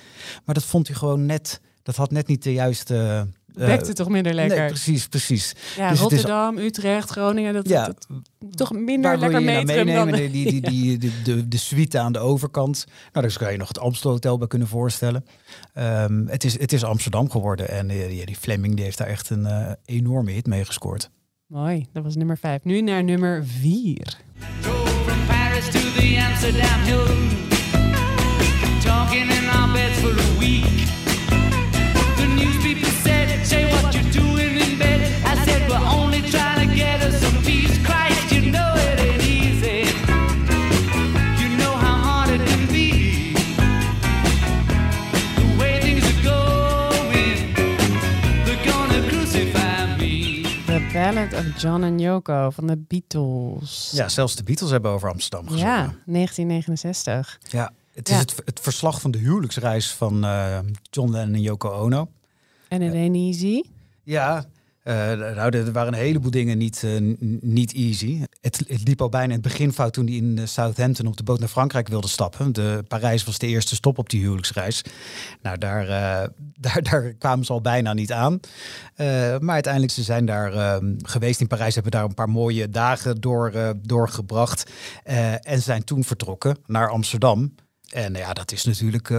Maar 0.44 0.54
dat 0.54 0.64
vond 0.64 0.86
hij 0.86 0.96
gewoon 0.96 1.26
net, 1.26 1.60
dat 1.82 1.96
had 1.96 2.10
net 2.10 2.26
niet 2.26 2.42
de 2.42 2.52
juiste... 2.52 3.26
eh, 3.56 3.66
Wekte 3.66 3.92
toch 3.92 4.08
minder 4.08 4.34
lekker. 4.34 4.58
Nee, 4.58 4.68
precies, 4.68 5.06
precies. 5.08 5.54
ja, 5.76 5.90
dus 5.90 6.00
het 6.00 6.12
is- 6.12 6.16
Rotterdam, 6.18 6.58
Utrecht, 6.58 7.10
Groningen. 7.10 7.54
Dat, 7.54 7.68
Ja, 7.68 7.86
dat, 7.86 8.06
toch 8.50 8.72
minder 8.72 9.10
Waar 9.10 9.30
wil 9.30 9.40
lekker 9.40 9.52
nou 9.54 9.64
metrum 9.64 9.86
dan... 9.86 10.10
meenemen? 10.10 10.32
Die, 10.32 10.50
die, 10.50 10.60
die, 10.70 10.98
die, 10.98 10.98
de, 10.98 11.22
de, 11.24 11.48
de 11.48 11.56
suite 11.56 11.98
aan 11.98 12.12
de 12.12 12.18
overkant. 12.18 12.84
Nou, 13.12 13.26
daar 13.26 13.30
zou 13.30 13.50
je 13.50 13.56
nog 13.56 13.68
het 13.68 13.78
Amstel 13.78 14.10
Hotel 14.10 14.38
bij 14.38 14.46
kunnen 14.48 14.68
voorstellen. 14.68 15.24
Ehm, 15.74 16.26
het, 16.26 16.44
is, 16.44 16.58
het 16.58 16.72
is 16.72 16.84
Amsterdam 16.84 17.30
geworden. 17.30 17.68
En 17.68 17.90
eh, 17.90 18.08
die, 18.08 18.26
die 18.26 18.36
Fleming 18.36 18.74
die 18.74 18.84
heeft 18.84 18.98
daar 18.98 19.06
echt 19.06 19.30
een 19.30 19.46
eh, 19.46 19.70
enorme 19.84 20.30
hit 20.30 20.46
mee 20.46 20.64
gescoord. 20.64 21.10
Mooi, 21.46 21.86
dat 21.92 22.02
was 22.02 22.16
nummer 22.16 22.38
5. 22.38 22.64
Nu 22.64 22.80
naar 22.80 23.04
nummer 23.04 23.44
4. 23.46 24.16
From 24.60 25.26
Paris 25.26 25.64
to 25.64 25.78
the 26.00 26.26
Amsterdam 26.30 26.80
Hilton. 26.82 27.28
Talking 28.84 29.30
in 29.30 29.48
our 29.50 29.72
beds 29.72 29.98
for 29.98 30.10
a 30.20 30.38
week. 30.38 30.99
Ballad 50.92 51.34
of 51.34 51.62
John 51.62 51.82
and 51.82 52.00
Yoko 52.00 52.50
van 52.50 52.66
de 52.66 52.76
Beatles. 52.76 53.90
Ja, 53.94 54.08
zelfs 54.08 54.36
de 54.36 54.42
Beatles 54.42 54.70
hebben 54.70 54.90
over 54.90 55.10
Amsterdam 55.10 55.48
gezongen. 55.48 55.66
Ja, 55.66 55.94
1969. 56.04 57.38
Ja, 57.48 57.72
het 57.92 58.08
is 58.08 58.14
Ja. 58.14 58.20
Het, 58.20 58.34
het 58.44 58.60
verslag 58.60 59.00
van 59.00 59.10
de 59.10 59.18
huwelijksreis 59.18 59.92
van 59.92 60.24
eh, 60.24 60.58
John 60.90 61.10
Lennon 61.10 61.34
en 61.34 61.40
Yoko 61.40 61.70
Ono. 61.70 62.08
En 62.68 62.82
it 62.82 62.92
ain't 62.92 63.16
easy. 63.16 63.62
Ja, 64.02 64.44
nou, 65.34 65.56
er 65.56 65.72
waren 65.72 65.92
een 65.92 65.98
heleboel 65.98 66.30
dingen 66.30 66.58
niet, 66.58 66.82
eh, 66.82 66.90
niet 67.40 67.74
easy. 67.74 68.22
Het, 68.40 68.64
liep 68.84 69.00
al 69.00 69.08
bijna 69.08 69.26
in 69.26 69.32
het 69.32 69.42
begin 69.42 69.72
fout 69.72 69.92
toen 69.92 70.06
hij 70.06 70.14
in 70.14 70.38
eh, 70.38 70.46
Southampton 70.46 71.06
op 71.06 71.16
de 71.16 71.22
boot 71.22 71.38
naar 71.38 71.48
Frankrijk 71.48 71.88
wilde 71.88 72.08
stappen. 72.08 72.52
De, 72.52 72.84
Parijs 72.88 73.24
was 73.24 73.38
de 73.38 73.46
eerste 73.46 73.74
stop 73.74 73.98
op 73.98 74.10
die 74.10 74.20
huwelijksreis. 74.20 74.82
Nou, 75.42 75.58
daar, 75.58 75.88
eh, 75.88 76.28
daar, 76.66 76.82
daar 76.82 77.12
kwamen 77.12 77.44
ze 77.44 77.52
al 77.52 77.60
bijna 77.60 77.92
niet 77.92 78.12
aan. 78.12 78.40
Eh, 78.94 79.38
maar 79.38 79.54
uiteindelijk, 79.54 79.92
ze 79.92 80.02
zijn 80.02 80.26
daar 80.26 80.52
eh, 80.52 80.76
geweest 81.02 81.40
in 81.40 81.46
Parijs, 81.46 81.74
hebben 81.74 81.92
daar 81.92 82.04
een 82.04 82.14
paar 82.14 82.28
mooie 82.28 82.68
dagen 82.68 83.20
door, 83.20 83.50
eh, 83.50 83.70
doorgebracht. 83.82 84.70
Eh, 85.04 85.48
en 85.48 85.62
zijn 85.62 85.84
toen 85.84 86.04
vertrokken 86.04 86.56
naar 86.66 86.90
Amsterdam. 86.90 87.54
En 87.90 88.14
ja, 88.14 88.32
dat 88.32 88.52
is 88.52 88.64
natuurlijk 88.64 89.10
eh, 89.10 89.18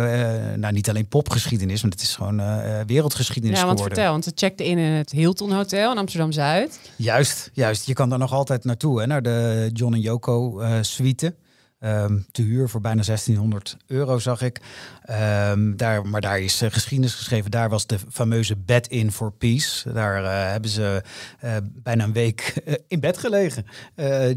nou, 0.55 0.73
niet 0.73 0.89
alleen 0.89 1.07
popgeschiedenis, 1.07 1.81
maar 1.81 1.91
het 1.91 2.01
is 2.01 2.15
gewoon 2.15 2.39
eh, 2.39 2.79
eh, 2.79 2.87
wereldgeschiedenis 2.87 3.59
Ja, 3.59 3.65
want 3.65 3.77
geworden. 3.77 3.97
vertel, 3.97 4.11
want 4.11 4.23
ze 4.23 4.31
checkten 4.35 4.65
in 4.65 4.77
in 4.77 4.91
het 4.91 5.11
Hilton 5.11 5.51
Hotel 5.51 5.91
in 5.91 5.97
Amsterdam-Zuid. 5.97 6.79
Juist, 6.95 7.49
juist. 7.53 7.85
Je 7.85 7.93
kan 7.93 8.09
daar 8.09 8.19
nog 8.19 8.33
altijd 8.33 8.63
naartoe, 8.63 8.99
hè, 8.99 9.07
naar 9.07 9.21
de 9.21 9.69
John 9.73 9.93
en 9.93 9.99
Yoko 9.99 10.63
suite. 10.81 11.35
Ehm, 11.79 12.17
te 12.31 12.41
huur 12.41 12.69
voor 12.69 12.81
bijna 12.81 13.03
1600 13.03 13.77
euro, 13.87 14.19
zag 14.19 14.41
ik. 14.41 14.61
Ehm, 15.01 15.75
daar, 15.75 16.07
maar 16.07 16.21
daar 16.21 16.39
is 16.39 16.61
geschiedenis 16.69 17.13
geschreven. 17.13 17.51
Daar 17.51 17.69
was 17.69 17.87
de 17.87 17.97
fameuze 18.09 18.57
Bed 18.57 18.87
in 18.87 19.11
for 19.11 19.31
Peace. 19.31 19.93
Daar 19.93 20.49
hebben 20.51 20.69
ze 20.69 21.03
bijna 21.63 22.03
een 22.03 22.13
week 22.13 22.53
in 22.87 22.99
bed 22.99 23.17
gelegen, 23.17 23.65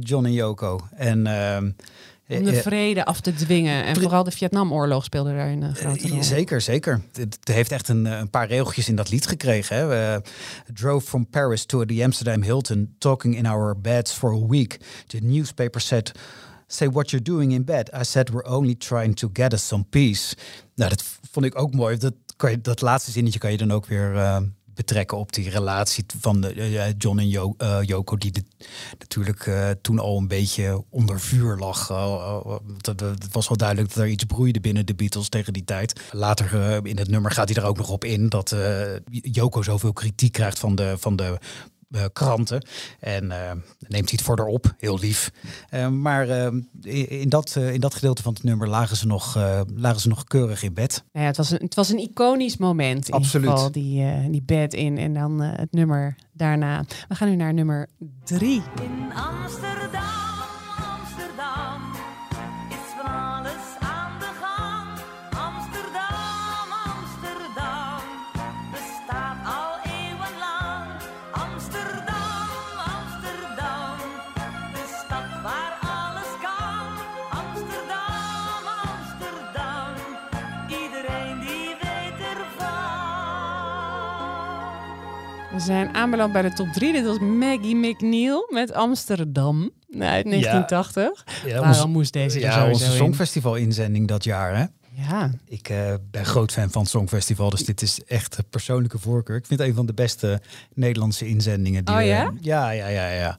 John 0.00 0.24
en 0.24 0.32
Yoko. 0.32 0.80
En 0.96 1.26
ehm, 1.26 1.70
Om 2.28 2.44
de 2.44 2.50
Eh, 2.56 2.62
vrede 2.62 3.04
af 3.04 3.20
te 3.20 3.34
dwingen. 3.34 3.84
En 3.84 3.94
vooral 4.00 4.24
de 4.24 4.30
Vietnamoorlog 4.30 5.04
speelde 5.04 5.34
daar 5.34 5.48
een 5.48 5.62
eh, 5.62 5.74
grote 5.74 6.04
Eh, 6.04 6.10
rol. 6.10 6.22
Zeker, 6.22 6.60
zeker. 6.60 7.00
Het 7.12 7.38
heeft 7.44 7.72
echt 7.72 7.88
een, 7.88 8.06
eh, 8.06 8.18
een 8.18 8.30
paar 8.30 8.46
regeltjes 8.48 8.88
in 8.88 8.96
dat 8.96 9.10
lied 9.10 9.26
gekregen. 9.26 9.76
Hè. 9.76 9.86
We 9.86 10.22
drove 10.74 11.06
from 11.06 11.26
Paris 11.30 11.64
to 11.64 11.84
the 11.84 12.04
Amsterdam 12.04 12.42
Hilton, 12.42 12.94
talking 12.98 13.36
in 13.36 13.46
our 13.46 13.80
beds 13.80 14.12
for 14.12 14.32
a 14.32 14.46
week. 14.46 14.78
The 15.06 15.18
newspaper 15.22 15.80
said, 15.80 16.12
say 16.66 16.88
what 16.90 17.10
you're 17.10 17.24
doing 17.24 17.52
in 17.52 17.64
bed. 17.64 17.90
I 18.00 18.04
said, 18.04 18.30
we're 18.30 18.48
only 18.56 18.76
trying 18.76 19.14
to 19.16 19.28
get 19.32 19.52
us 19.52 19.66
some 19.66 19.84
peace. 19.90 20.34
Nou, 20.74 20.90
dat 20.90 21.04
vond 21.30 21.46
ik 21.46 21.58
ook 21.58 21.74
mooi. 21.74 21.96
Dat, 21.96 22.14
kan 22.36 22.50
je, 22.50 22.60
dat 22.60 22.80
laatste 22.80 23.10
zinnetje 23.10 23.38
kan 23.38 23.50
je 23.50 23.56
dan 23.56 23.72
ook 23.72 23.86
weer 23.86 24.16
eh, 24.16 24.36
betrekken 24.74 25.18
op 25.18 25.32
die 25.32 25.50
relatie 25.50 26.04
van 26.20 26.40
de, 26.40 26.52
eh, 26.52 26.92
John 26.98 27.18
en 27.18 27.54
eh, 27.58 27.78
Yoko, 27.82 28.16
die 28.16 28.32
natuurlijk 28.98 29.46
eh, 29.46 29.70
toen 29.82 29.98
al 29.98 30.18
een 30.18 30.28
beetje 30.28 30.84
onder 30.90 31.20
vuur 31.20 31.56
lag. 31.56 31.90
Eh, 31.90 32.38
eh, 32.44 32.94
Het 32.96 33.32
was 33.32 33.48
wel 33.48 33.56
duidelijk 33.56 33.88
dat 33.88 34.02
er 34.02 34.10
iets 34.10 34.24
broeide 34.24 34.60
binnen 34.60 34.86
de 34.86 34.94
Beatles 34.94 35.28
tegen 35.28 35.52
die 35.52 35.64
tijd. 35.64 36.00
Later 36.10 36.54
eh, 36.54 36.78
in 36.82 36.98
het 36.98 37.08
nummer 37.08 37.30
gaat 37.30 37.48
hij 37.48 37.62
er 37.62 37.68
ook 37.68 37.76
nog 37.76 37.90
op 37.90 38.04
in 38.04 38.28
dat 38.28 38.52
eh 38.52 38.82
Yoko 39.10 39.62
zoveel 39.62 39.92
kritiek 39.92 40.32
krijgt 40.32 40.58
van 40.58 40.74
de, 40.74 40.94
van 40.98 41.16
de 41.16 41.24
eh, 41.24 41.32
kranten. 42.12 42.66
En 43.00 43.30
eh, 43.30 43.50
neemt 43.78 44.10
hij 44.10 44.18
het 44.18 44.22
voor 44.22 44.46
op, 44.46 44.74
heel 44.78 44.98
lief. 44.98 45.30
Eh, 45.68 45.88
maar 45.88 46.28
eh, 46.28 46.52
in, 47.20 47.28
dat, 47.28 47.56
eh, 47.56 47.72
in 47.72 47.80
dat 47.80 47.94
gedeelte 47.94 48.22
van 48.22 48.32
het 48.34 48.42
nummer 48.42 48.68
lagen 48.68 48.96
ze 48.96 49.06
nog, 49.06 49.36
eh, 49.36 49.60
lagen 49.74 50.00
ze 50.00 50.08
nog 50.08 50.24
keurig 50.24 50.62
in 50.62 50.74
bed. 50.74 51.04
Nou 51.12 51.24
ja, 51.24 51.30
het, 51.30 51.36
was 51.36 51.50
een, 51.50 51.58
het 51.60 51.74
was 51.74 51.88
een 51.88 51.98
iconisch 51.98 52.56
moment. 52.56 53.08
In 53.08 53.14
Absoluut. 53.14 53.50
Geval, 53.50 53.72
die, 53.72 54.02
eh, 54.02 54.24
die 54.30 54.42
bed 54.42 54.74
in 54.74 54.98
en 54.98 55.14
dan 55.14 55.42
eh, 55.42 55.50
het 55.58 55.72
nummer 55.72 56.14
daarna. 56.32 56.84
We 57.08 57.14
gaan 57.14 57.28
nu 57.28 57.36
naar 57.36 57.54
nummer 57.54 57.88
drie. 58.24 58.62
In 58.82 59.12
Amsterdam, 59.14 60.23
zijn 85.64 85.94
aanbeland 85.94 86.32
bij 86.32 86.42
de 86.42 86.52
top 86.52 86.68
drie. 86.72 86.92
Dit 86.92 87.04
was 87.04 87.18
Maggie 87.18 87.76
McNeil 87.76 88.46
met 88.52 88.72
Amsterdam 88.72 89.70
uit 90.00 90.24
1980. 90.24 91.24
Ja, 91.46 91.60
Waarom 91.60 91.90
moest 91.90 92.12
deze 92.12 92.40
ja, 92.40 92.50
sowieso 92.52 92.72
onze 92.72 92.84
in? 92.84 92.90
Songfestival 92.96 93.54
inzending 93.54 94.08
dat 94.08 94.24
jaar. 94.24 94.56
Hè? 94.56 94.64
Ja, 95.08 95.30
Ik 95.48 95.68
eh, 95.68 95.94
ben 96.10 96.24
groot 96.26 96.52
fan 96.52 96.70
van 96.70 96.80
het 96.82 96.90
Songfestival, 96.90 97.50
dus 97.50 97.64
dit 97.64 97.82
is 97.82 98.00
echt 98.06 98.38
een 98.38 98.44
persoonlijke 98.50 98.98
voorkeur. 98.98 99.36
Ik 99.36 99.46
vind 99.46 99.60
het 99.60 99.68
een 99.68 99.74
van 99.74 99.86
de 99.86 99.94
beste 99.94 100.40
Nederlandse 100.74 101.26
inzendingen. 101.26 101.84
Die 101.84 101.94
Oh 101.94 102.00
we- 102.00 102.06
ja? 102.06 102.32
ja, 102.40 102.70
ja, 102.70 102.86
ja, 102.88 103.08
ja. 103.10 103.38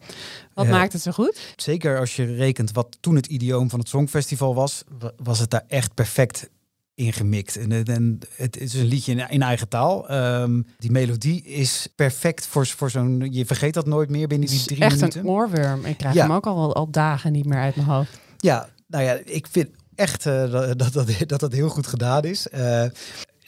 wat 0.53 0.65
Eh, 0.65 0.71
maakt 0.71 0.93
het 0.93 1.01
zo 1.01 1.11
goed? 1.11 1.53
Zeker 1.55 1.99
als 1.99 2.15
je 2.15 2.35
rekent 2.35 2.71
wat 2.71 2.97
toen 2.99 3.15
het 3.15 3.25
idioom 3.25 3.69
van 3.69 3.79
het 3.79 3.89
Songfestival 3.89 4.55
was, 4.55 4.83
wa- 4.99 5.11
was 5.23 5.39
het 5.39 5.49
daar 5.49 5.63
echt 5.67 5.93
perfect 5.93 6.49
ingemikt. 6.95 7.57
En, 7.57 7.71
het- 7.71 7.89
en 7.89 8.19
het 8.35 8.57
is 8.57 8.73
een 8.73 8.85
liedje 8.85 9.11
in, 9.11 9.29
in 9.29 9.41
eigen 9.41 9.67
taal. 9.67 10.09
Ehm, 10.09 10.61
die 10.77 10.91
melodie 10.91 11.43
is 11.43 11.87
perfect 11.95 12.47
voor, 12.47 12.67
voor 12.67 12.89
zo'n... 12.91 13.27
Je 13.31 13.45
vergeet 13.45 13.73
dat 13.73 13.85
nooit 13.85 14.09
meer 14.09 14.27
binnen 14.27 14.49
die 14.49 14.63
drie 14.63 14.79
echt 14.81 14.95
minuten. 14.95 15.19
een 15.21 15.27
oorworm. 15.27 15.85
Ik 15.85 15.97
krijg 15.97 16.13
Ja. 16.15 16.21
hem 16.21 16.31
ook 16.31 16.45
al, 16.47 16.75
al 16.75 16.89
dagen 16.91 17.31
niet 17.31 17.45
meer 17.45 17.59
uit 17.59 17.75
mijn 17.75 17.87
hoofd. 17.87 18.19
Ja, 18.37 18.69
nou 18.87 19.03
ja, 19.03 19.19
ik 19.25 19.47
vind 19.51 19.69
echt 19.95 20.25
eh, 20.25 20.51
dat, 20.51 20.77
dat, 20.79 20.93
dat, 20.93 21.07
dat 21.27 21.39
dat 21.39 21.51
heel 21.53 21.69
goed 21.69 21.87
gedaan 21.87 22.23
is. 22.23 22.49
Eh, 22.49 22.59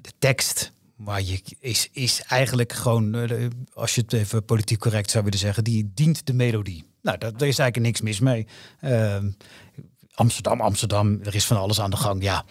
de 0.02 0.12
tekst, 0.20 0.72
maar 0.96 1.22
je 1.22 1.42
is, 1.60 1.90
is 1.92 2.22
eigenlijk 2.28 2.74
gewoon, 2.74 3.16
eh, 3.16 3.46
als 3.74 3.96
je 3.96 4.02
het 4.02 4.14
even 4.14 4.46
politiek 4.46 4.80
correct 4.80 5.12
zou 5.12 5.24
willen 5.24 5.40
zeggen, 5.40 5.64
die 5.64 5.92
dient 5.94 6.26
de 6.26 6.34
melodie. 6.34 6.84
Nou, 7.02 7.18
daar, 7.18 7.38
daar 7.38 7.48
is 7.48 7.60
eigenlijk 7.60 7.78
niks 7.90 8.02
mis 8.02 8.20
mee. 8.20 8.48
Ehm, 8.80 9.30
Amsterdam, 10.14 10.62
Amsterdam, 10.62 11.20
er 11.24 11.36
is 11.36 11.46
van 11.46 11.58
alles 11.58 11.80
aan 11.82 11.90
de 11.90 11.98
gang. 11.98 12.24
Ja, 12.24 12.46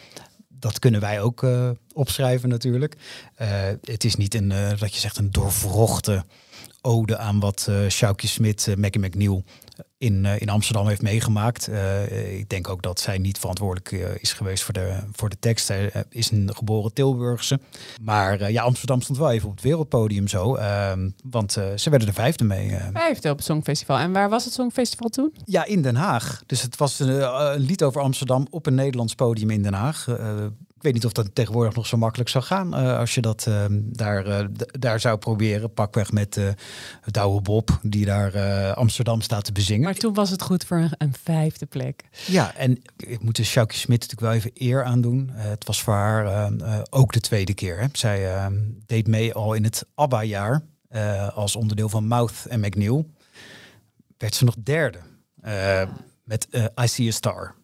dat 0.59 0.79
kunnen 0.79 1.01
wij 1.01 1.21
ook 1.21 1.43
eh, 1.43 1.71
opschrijven 1.93 2.49
natuurlijk. 2.49 2.97
Eh, 3.35 3.49
het 3.83 4.05
is 4.05 4.17
niet 4.17 4.35
een, 4.35 4.53
eh, 4.53 4.79
dat 4.79 4.95
je 4.95 5.01
zegt, 5.01 5.19
een 5.19 5.31
doorvrochte 5.31 6.25
ode 6.81 7.19
aan 7.19 7.41
wat 7.41 7.67
eh 7.69 7.87
Sjoukje 7.89 8.29
Smit, 8.29 8.67
uh, 8.67 8.77
Maggie 8.77 9.01
McNeil 9.01 9.45
in, 9.99 10.25
eh, 10.27 10.41
in 10.41 10.49
Amsterdam 10.49 10.89
heeft 10.89 11.03
meegemaakt. 11.03 11.69
Eh, 11.69 12.39
ik 12.39 12.49
denk 12.49 12.69
ook 12.69 12.83
dat 12.83 13.01
zij 13.01 13.19
niet 13.19 13.39
verantwoordelijk 13.39 13.93
eh, 13.93 14.23
is 14.23 14.33
geweest 14.33 14.65
voor 14.65 14.75
de, 14.75 14.99
voor 15.13 15.29
de 15.29 15.39
tekst. 15.39 15.67
Zij 15.67 15.93
is 16.09 16.31
een 16.31 16.55
geboren 16.55 16.93
Tilburgse. 16.93 17.61
Maar 18.03 18.51
ja, 18.51 18.63
Amsterdam 18.63 19.01
stond 19.01 19.19
wel 19.19 19.31
even 19.31 19.49
op 19.49 19.55
het 19.55 19.65
wereldpodium 19.65 20.29
zo. 20.29 20.55
ehm, 20.55 21.11
want 21.25 21.53
ze 21.53 21.91
werden 21.91 22.09
de 22.09 22.15
vijfde 22.15 22.45
mee. 22.45 22.77
Vijfde 22.93 23.31
op 23.31 23.37
het 23.37 23.47
Songfestival. 23.47 23.99
En 23.99 24.13
waar 24.13 24.29
was 24.29 24.45
het 24.45 24.53
Songfestival 24.53 25.09
toen? 25.09 25.35
Ja, 25.45 25.65
in 25.65 25.83
Den 25.83 25.97
Haag. 25.97 26.43
Dus 26.47 26.63
het 26.63 26.77
was 26.77 26.99
een, 26.99 27.53
een 27.53 27.61
lied 27.61 27.83
over 27.83 28.01
Amsterdam 28.01 28.47
op 28.51 28.67
een 28.67 28.75
Nederlands 28.75 29.15
podium 29.15 29.51
in 29.51 29.63
Den 29.63 29.75
Haag. 29.75 30.07
Ik 30.77 30.83
weet 30.83 30.95
niet 30.95 31.05
of 31.05 31.13
dat 31.13 31.35
tegenwoordig 31.35 31.75
nog 31.75 31.87
zo 31.87 31.97
makkelijk 31.97 32.31
zou 32.31 32.45
gaan 32.45 32.75
eh, 32.75 32.99
als 32.99 33.15
je 33.15 33.21
dat 33.21 33.47
eh, 33.47 33.65
daar, 33.71 34.27
eh, 34.27 34.47
daar 34.79 35.01
zou 35.01 35.19
proberen. 35.19 35.73
Pakweg 35.73 36.13
met 36.13 36.37
eh 36.37 36.49
het 37.01 37.17
oude 37.17 37.43
Bob 37.43 37.79
die 37.83 38.05
daar 38.05 38.75
Amsterdam 38.75 39.21
staat 39.21 39.45
te 39.45 39.53
bezingen. 39.53 39.85
Maar 39.85 39.95
toen 39.95 40.15
was 40.15 40.31
het 40.31 40.43
goed 40.43 40.65
voor 40.65 40.77
een, 40.77 40.95
een 40.99 41.15
vijfde 41.23 41.67
plek. 41.67 42.05
Ja, 42.27 42.55
en 42.55 42.83
ik 42.97 43.23
moet 43.23 43.37
de 43.37 43.45
Sjoukje 43.45 43.79
Smit 43.79 44.01
natuurlijk 44.01 44.21
wel 44.21 44.33
even 44.33 44.51
eer 44.55 44.85
aan 44.85 45.01
doen. 45.01 45.31
Eh, 45.37 45.45
het 45.45 45.67
was 45.67 45.83
voor 45.83 45.95
haar 45.95 46.27
eh, 46.27 46.75
eh, 46.75 46.83
ook 46.91 47.13
de 47.13 47.21
tweede 47.21 47.55
keer. 47.55 47.79
Hè. 47.79 47.87
Zij 47.93 48.35
eh, 48.35 48.47
deed 48.87 49.07
mee 49.07 49.35
al 49.35 49.55
in 49.55 49.65
het 49.65 49.87
ABBA-jaar 49.95 50.63
als 51.35 51.57
onderdeel 51.57 51.89
van 51.89 52.07
Mouth 52.07 52.47
en 52.49 52.61
McNeil. 52.61 53.11
Werd 54.19 54.35
ze 54.35 54.45
nog 54.45 54.55
derde 54.63 54.99
eh, 55.41 55.83
met 56.25 56.49
I 56.83 56.87
See 56.87 57.09
a 57.09 57.11
Star. 57.11 57.55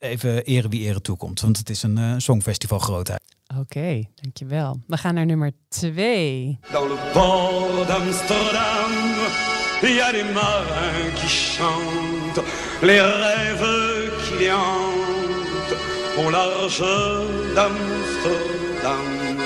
Even 0.00 0.44
eren 0.44 0.70
wie 0.70 0.88
ere 0.88 1.00
toekomt, 1.00 1.40
want 1.40 1.56
het 1.56 1.70
is 1.70 1.82
een 1.82 1.98
eh, 1.98 2.14
songfestival 2.16 2.78
grootheid. 2.78 3.20
Oké, 3.58 4.04
dankjewel. 4.14 4.80
We 4.86 4.96
gaan 4.96 5.14
naar 5.14 5.26
nummer 5.26 5.52
twee. 5.68 6.58
Dans 6.72 6.88
le 6.88 6.96
port 7.12 7.88
d'Amsterdam, 7.88 8.92
il 9.82 9.94
y 9.94 10.00
a 10.00 10.12
des 10.12 10.32
marins 10.32 11.14
qui 11.14 11.28
chantent 11.28 12.42
les 12.80 13.00
rêves 13.00 14.10
qui 14.24 14.38
les 14.38 14.52
hantent 14.52 15.76
au 16.18 16.30
large 16.30 16.82
d'Amsterdam. 17.54 19.36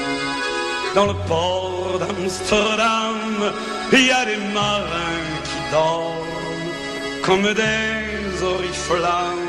Dans 0.94 1.06
le 1.06 1.16
port 1.26 1.98
d'Amsterdam, 1.98 3.52
il 3.92 4.06
y 4.06 4.12
a 4.12 4.24
des 4.24 4.52
marins 4.52 5.40
qui 5.44 5.70
dorment 5.70 6.24
comme 7.22 7.54
des 7.54 8.42
oriflammes 8.42 9.43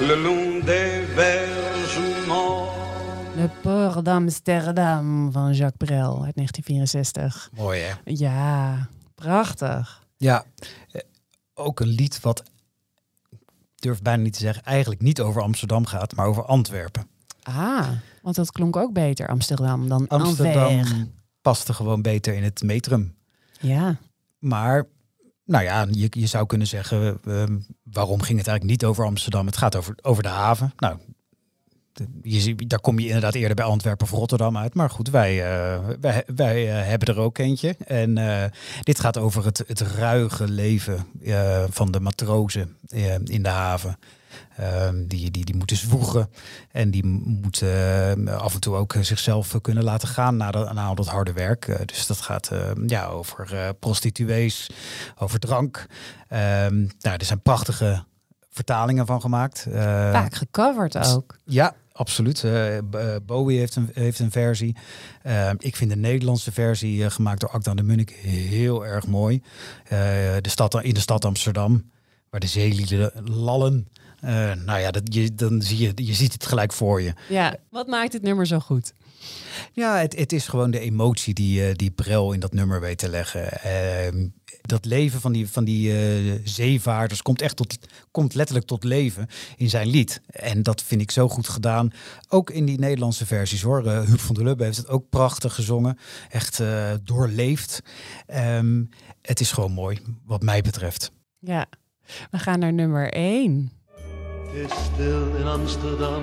le 0.00 0.16
long 0.22 0.64
des. 0.64 0.92
Le 3.36 3.48
Port 3.62 4.04
d'Amsterdam 4.04 5.32
van 5.32 5.52
Jacques 5.52 5.76
Brel 5.76 6.24
uit 6.24 6.34
1964. 6.34 7.50
Mooi 7.56 7.80
hè? 7.80 7.94
Ja, 8.04 8.88
prachtig. 9.14 10.06
Ja, 10.16 10.44
eh, 10.92 11.00
ook 11.54 11.80
een 11.80 11.88
lied 11.88 12.20
wat, 12.20 12.42
ik 13.30 13.38
durf 13.74 14.02
bijna 14.02 14.22
niet 14.22 14.32
te 14.32 14.38
zeggen, 14.38 14.62
eigenlijk 14.64 15.00
niet 15.00 15.20
over 15.20 15.42
Amsterdam 15.42 15.86
gaat, 15.86 16.16
maar 16.16 16.26
over 16.26 16.44
Antwerpen. 16.44 17.06
Ah, 17.42 17.88
want 18.22 18.36
dat 18.36 18.52
klonk 18.52 18.76
ook 18.76 18.92
beter, 18.92 19.28
Amsterdam, 19.28 19.88
dan 19.88 20.08
Amsterdam 20.08 21.10
paste 21.40 21.74
gewoon 21.74 22.02
beter 22.02 22.34
in 22.34 22.42
het 22.42 22.62
metrum. 22.62 23.14
Ja, 23.60 23.96
Maar, 24.38 24.86
nou 25.44 25.64
ja, 25.64 25.86
je, 25.90 26.06
je 26.10 26.26
zou 26.26 26.46
kunnen 26.46 26.66
zeggen, 26.66 27.20
waarom 27.92 28.22
ging 28.22 28.38
het 28.38 28.48
eigenlijk 28.48 28.80
niet 28.80 28.90
over 28.90 29.04
Amsterdam? 29.04 29.46
Het 29.46 29.56
gaat 29.56 29.76
over, 29.76 29.94
over 30.02 30.22
de 30.22 30.28
haven. 30.28 30.72
Nou, 30.76 30.98
je, 32.22 32.66
daar 32.66 32.80
kom 32.80 32.98
je 32.98 33.06
inderdaad 33.06 33.34
eerder 33.34 33.56
bij 33.56 33.64
Antwerpen 33.64 34.06
of 34.06 34.12
Rotterdam 34.12 34.56
uit. 34.56 34.74
Maar 34.74 34.90
goed, 34.90 35.10
wij, 35.10 35.44
eh, 35.44 35.78
wij, 36.00 36.22
wij 36.34 36.68
eh, 36.68 36.88
hebben 36.88 37.08
er 37.08 37.20
ook 37.20 37.38
eentje. 37.38 37.76
En 37.86 38.18
eh, 38.18 38.50
dit 38.80 39.00
gaat 39.00 39.18
over 39.18 39.44
het, 39.44 39.64
het 39.66 39.80
ruige 39.80 40.48
leven 40.48 41.06
van 41.70 41.90
de 41.90 42.00
matrozen 42.00 42.76
in 43.24 43.42
de 43.42 43.48
haven. 43.48 43.98
Ehm, 44.56 45.06
die, 45.06 45.30
die, 45.30 45.44
die 45.44 45.56
moeten 45.56 45.76
zwoegen 45.76 46.30
en 46.70 46.90
die 46.90 47.04
moeten 47.04 48.28
eh, 48.28 48.36
af 48.36 48.54
en 48.54 48.60
toe 48.60 48.74
ook 48.76 48.94
zichzelf 49.00 49.60
kunnen 49.60 49.84
laten 49.84 50.08
gaan 50.08 50.36
na, 50.36 50.50
dat 50.50 50.72
na 50.72 50.86
al 50.86 50.94
dat 50.94 51.08
harde 51.08 51.32
werk. 51.32 51.68
Eh, 51.68 51.86
dus 51.86 52.06
dat 52.06 52.20
gaat 52.20 52.48
eh, 52.50 52.70
ja, 52.86 53.06
over 53.06 53.54
eh, 53.54 53.68
prostituees, 53.80 54.70
over 55.18 55.38
drank. 55.38 55.86
Ehm, 56.28 56.76
nou, 56.78 57.16
er 57.16 57.24
zijn 57.24 57.42
prachtige 57.42 58.04
vertalingen 58.50 59.06
van 59.06 59.20
gemaakt. 59.20 59.66
Eh, 59.66 59.82
vaak 60.12 60.34
gecoverd 60.34 61.06
ook. 61.14 61.36
ja, 61.44 61.74
absoluut. 61.92 62.44
Eh, 62.44 62.78
eh, 62.78 62.84
Bowie 63.26 63.58
heeft 63.58 63.76
een, 63.76 63.90
heeft 63.92 64.18
een 64.18 64.30
versie. 64.30 64.76
Eh, 65.22 65.50
ik 65.58 65.76
vind 65.76 65.90
de 65.90 65.96
Nederlandse 65.96 66.52
versie 66.52 67.04
eh, 67.04 67.10
gemaakt 67.10 67.40
door 67.40 67.50
Akda 67.50 67.74
de 67.74 67.82
Munnik 67.82 68.10
heel 68.10 68.86
erg 68.86 69.06
mooi. 69.06 69.42
Eh, 69.84 69.98
de 70.40 70.48
stad, 70.48 70.82
in 70.82 70.94
de 70.94 71.00
stad 71.00 71.24
Amsterdam, 71.24 71.90
waar 72.30 72.40
de 72.40 72.46
zeelieden 72.46 73.12
lallen 73.24 73.88
Eh, 74.22 74.52
nou 74.64 74.80
ja, 74.80 74.90
dat, 74.90 75.02
je, 75.14 75.34
dan 75.34 75.62
zie 75.62 75.78
je, 75.78 75.92
je 75.94 76.14
ziet 76.14 76.32
het 76.32 76.46
gelijk 76.46 76.72
voor 76.72 77.02
je. 77.02 77.12
Ja, 77.28 77.56
wat 77.70 77.86
maakt 77.86 78.12
dit 78.12 78.22
nummer 78.22 78.46
zo 78.46 78.58
goed? 78.58 78.94
Ja, 79.72 79.98
het, 79.98 80.18
het 80.18 80.32
is 80.32 80.48
gewoon 80.48 80.70
de 80.70 80.78
emotie 80.78 81.34
die, 81.34 81.66
eh, 81.66 81.74
die 81.74 81.90
Brel 81.90 82.32
in 82.32 82.40
dat 82.40 82.52
nummer 82.52 82.80
weet 82.80 82.98
te 82.98 83.08
leggen. 83.08 83.62
Ehm, 83.62 84.28
dat 84.60 84.84
leven 84.84 85.20
van 85.20 85.32
die, 85.32 85.48
van 85.48 85.64
die 85.64 85.92
eh, 85.92 86.40
zeevaarders 86.44 87.22
komt 87.22 87.42
echt 87.42 87.56
tot, 87.56 87.78
komt 88.10 88.34
letterlijk 88.34 88.66
tot 88.66 88.84
leven 88.84 89.26
in 89.56 89.68
zijn 89.70 89.86
lied. 89.86 90.20
En 90.26 90.62
dat 90.62 90.82
vind 90.82 91.00
ik 91.00 91.10
zo 91.10 91.28
goed 91.28 91.48
gedaan. 91.48 91.90
Ook 92.28 92.50
in 92.50 92.64
die 92.64 92.78
Nederlandse 92.78 93.26
versies 93.26 93.62
hoor. 93.62 93.90
Huub 93.90 94.20
van 94.20 94.34
der 94.34 94.44
Lubbe 94.44 94.64
heeft 94.64 94.76
het 94.76 94.88
ook 94.88 95.08
prachtig 95.08 95.54
gezongen. 95.54 95.98
Echt 96.28 96.62
doorleefd. 97.02 97.82
Ehm, 98.26 98.84
het 99.22 99.40
is 99.40 99.52
gewoon 99.52 99.72
mooi, 99.72 99.98
wat 100.24 100.42
mij 100.42 100.62
betreft. 100.62 101.12
Ja, 101.38 101.66
we 102.30 102.38
gaan 102.38 102.58
naar 102.58 102.72
nummer 102.72 103.12
1. 103.12 103.72
Is 104.54 104.70
stil 104.70 105.36
in 105.40 105.46
Amsterdam. 105.46 106.22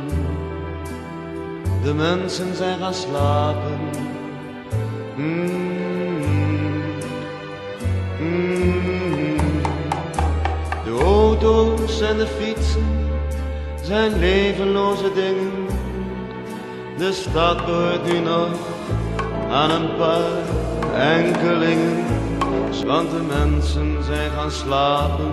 De 1.84 1.94
mensen 1.94 2.56
zijn 2.56 2.80
gaan 2.80 2.94
slapen. 2.94 3.80
Mm. 5.16 5.50
Mm. 8.20 9.38
De 10.84 11.00
auto's 11.04 12.02
en 12.02 12.18
de 12.18 12.28
fietsen 12.28 12.88
zijn 13.84 14.20
levenloze 14.20 15.14
dingen. 15.14 15.68
De 16.98 17.12
stad 17.12 17.66
behoort 17.66 18.06
nu 18.12 18.20
nog 18.20 18.50
aan 19.52 19.72
een 19.72 19.96
paar 19.96 20.44
enkelingen. 20.96 22.06
Want 22.86 23.12
de 23.12 23.22
mensen 23.40 24.04
zijn 24.04 24.32
gaan 24.32 24.52
slapen. 24.52 25.32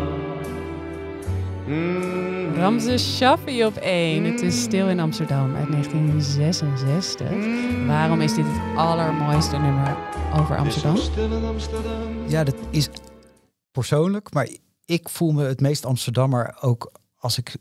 Mm. 1.66 2.15
Ramses 2.56 3.16
Shaffi 3.16 3.64
op 3.64 3.76
1. 3.76 4.24
Het 4.24 4.42
is 4.42 4.62
stil 4.62 4.88
in 4.88 5.00
Amsterdam 5.00 5.54
uit 5.56 5.70
1966. 5.70 7.86
Waarom 7.86 8.20
is 8.20 8.34
dit 8.34 8.44
het 8.48 8.76
allermooiste 8.76 9.56
nummer 9.56 9.96
over 10.34 10.56
Amsterdam? 10.56 10.96
stil 10.96 11.36
in 11.36 11.44
Amsterdam. 11.44 12.28
Ja, 12.28 12.44
dat 12.44 12.56
is 12.70 12.88
persoonlijk, 13.70 14.32
maar 14.32 14.48
ik 14.84 15.08
voel 15.08 15.32
me 15.32 15.44
het 15.44 15.60
meest 15.60 15.84
Amsterdammer 15.84 16.56
ook 16.60 16.92
als 17.16 17.38
ik 17.38 17.56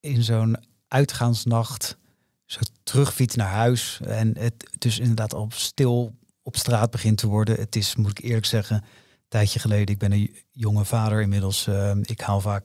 in 0.00 0.22
zo'n 0.22 0.56
uitgaansnacht 0.88 1.98
zo 2.44 2.60
terugfiets 2.82 3.34
naar 3.34 3.52
huis 3.52 4.00
en 4.04 4.38
het 4.38 4.70
dus 4.78 4.98
inderdaad 4.98 5.34
al 5.34 5.48
stil 5.54 6.14
op 6.42 6.56
straat 6.56 6.90
begint 6.90 7.18
te 7.18 7.26
worden. 7.26 7.56
Het 7.56 7.76
is, 7.76 7.96
moet 7.96 8.18
ik 8.18 8.24
eerlijk 8.24 8.46
zeggen, 8.46 8.76
een 8.76 8.82
tijdje 9.28 9.58
geleden. 9.58 9.94
Ik 9.94 9.98
ben 9.98 10.12
een 10.12 10.36
jonge 10.50 10.84
vader 10.84 11.20
inmiddels. 11.20 11.66
eh, 11.66 11.92
ik 12.02 12.20
haal 12.20 12.40
vaak 12.40 12.64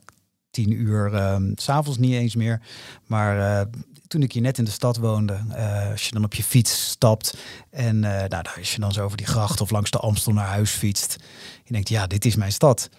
tien 0.56 0.72
uur, 0.72 1.10
s 1.54 1.64
s'avonds 1.64 1.98
niet 1.98 2.12
eens 2.12 2.34
meer. 2.34 2.60
Maar 3.06 3.60
eh, 3.60 3.66
toen 4.08 4.22
ik 4.22 4.32
hier 4.32 4.42
net 4.42 4.58
in 4.58 4.64
de 4.64 4.70
stad 4.70 4.96
woonde, 4.96 5.44
eh, 5.50 5.90
als 5.90 6.04
je 6.04 6.12
dan 6.12 6.24
op 6.24 6.34
je 6.34 6.42
fiets 6.42 6.88
stapt 6.88 7.36
en 7.70 8.04
eh, 8.04 8.28
nou, 8.28 8.44
als 8.58 8.74
je 8.74 8.80
dan 8.80 8.92
zo 8.92 9.04
over 9.04 9.16
die 9.16 9.26
gracht 9.26 9.60
of 9.60 9.70
langs 9.70 9.90
de 9.90 9.98
Amstel 9.98 10.32
naar 10.32 10.46
huis 10.46 10.70
fietst, 10.70 11.16
je 11.64 11.72
denkt, 11.72 11.88
ja, 11.88 12.06
dit 12.06 12.24
is 12.24 12.36
mijn 12.36 12.52
stad. 12.52 12.90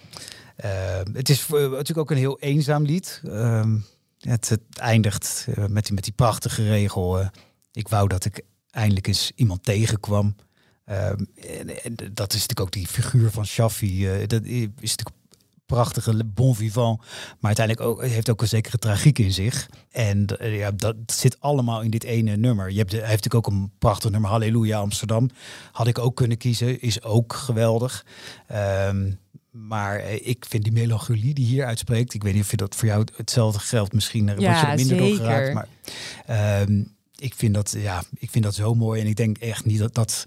Eh, 0.56 0.70
het 1.12 1.28
is 1.28 1.46
natuurlijk 1.48 1.98
ook 1.98 2.10
een 2.10 2.16
heel 2.16 2.40
eenzaam 2.40 2.84
lied. 2.84 3.22
Ehm, 3.24 3.76
het, 4.18 4.48
het 4.48 4.60
eindigt 4.74 5.46
met, 5.68 5.84
die, 5.84 5.94
met 5.94 6.04
die 6.04 6.12
prachtige 6.12 6.68
regel. 6.68 7.30
ik 7.72 7.88
wou 7.88 8.08
dat 8.08 8.24
ik 8.24 8.42
eindelijk 8.70 9.06
eens 9.06 9.32
iemand 9.34 9.64
tegenkwam. 9.64 10.36
Ehm, 10.84 11.24
en, 11.82 11.94
dat 12.12 12.32
is 12.32 12.40
natuurlijk 12.40 12.60
ook 12.60 12.72
die 12.72 12.86
figuur 12.86 13.30
van 13.30 13.46
Shaffi. 13.46 14.26
dat 14.26 14.44
is 14.44 14.68
natuurlijk 14.80 15.16
prachtige 15.68 16.24
bon 16.24 16.54
vivant. 16.54 16.98
Maar 17.38 17.56
uiteindelijk 17.56 17.86
ook, 17.86 18.02
heeft 18.02 18.30
ook 18.30 18.40
een 18.40 18.48
zekere 18.48 18.78
tragiek 18.78 19.18
in 19.18 19.32
zich. 19.32 19.68
En 19.90 20.26
eh, 20.26 20.58
ja, 20.58 20.70
dat 20.70 20.96
zit 21.06 21.40
allemaal 21.40 21.82
in 21.82 21.90
dit 21.90 22.04
ene 22.04 22.36
nummer. 22.36 22.70
Je 22.70 22.78
hebt 22.78 22.92
hij 22.92 23.00
heeft 23.00 23.24
natuurlijk 23.24 23.46
ook 23.46 23.52
een 23.52 23.70
prachtig 23.78 24.10
nummer, 24.10 24.30
Halleluja 24.30 24.78
Amsterdam. 24.78 25.30
Had 25.72 25.86
ik 25.86 25.98
ook 25.98 26.16
kunnen 26.16 26.36
kiezen, 26.36 26.80
is 26.80 27.02
ook 27.02 27.32
geweldig. 27.32 28.04
Ehm, 28.46 29.12
maar 29.50 29.98
eh, 29.98 30.26
ik 30.26 30.44
vind 30.48 30.64
die 30.64 30.72
melancholie 30.72 31.34
die 31.34 31.46
hier 31.46 31.64
uitspreekt, 31.64 32.14
ik 32.14 32.22
weet 32.22 32.34
niet 32.34 32.42
of 32.42 32.50
je 32.50 32.56
dat 32.56 32.74
voor 32.74 32.88
jou 32.88 33.06
hetzelfde 33.16 33.58
geldt, 33.58 33.92
misschien 33.92 34.28
eh, 34.28 34.38
Ja, 34.38 34.50
word 34.50 34.60
je 34.60 34.66
er 34.66 34.76
minder 34.76 34.96
door 34.96 35.16
geraakt. 35.16 35.54
Maar 35.54 35.68
ehm, 36.26 36.84
ik, 37.16 37.34
vind 37.34 37.54
dat, 37.54 37.74
ja, 37.78 38.02
ik 38.18 38.30
vind 38.30 38.44
dat 38.44 38.54
zo 38.54 38.74
mooi. 38.74 39.00
En 39.00 39.06
ik 39.06 39.16
denk 39.16 39.38
echt 39.38 39.64
niet 39.64 39.78
dat, 39.78 39.94
dat, 39.94 40.24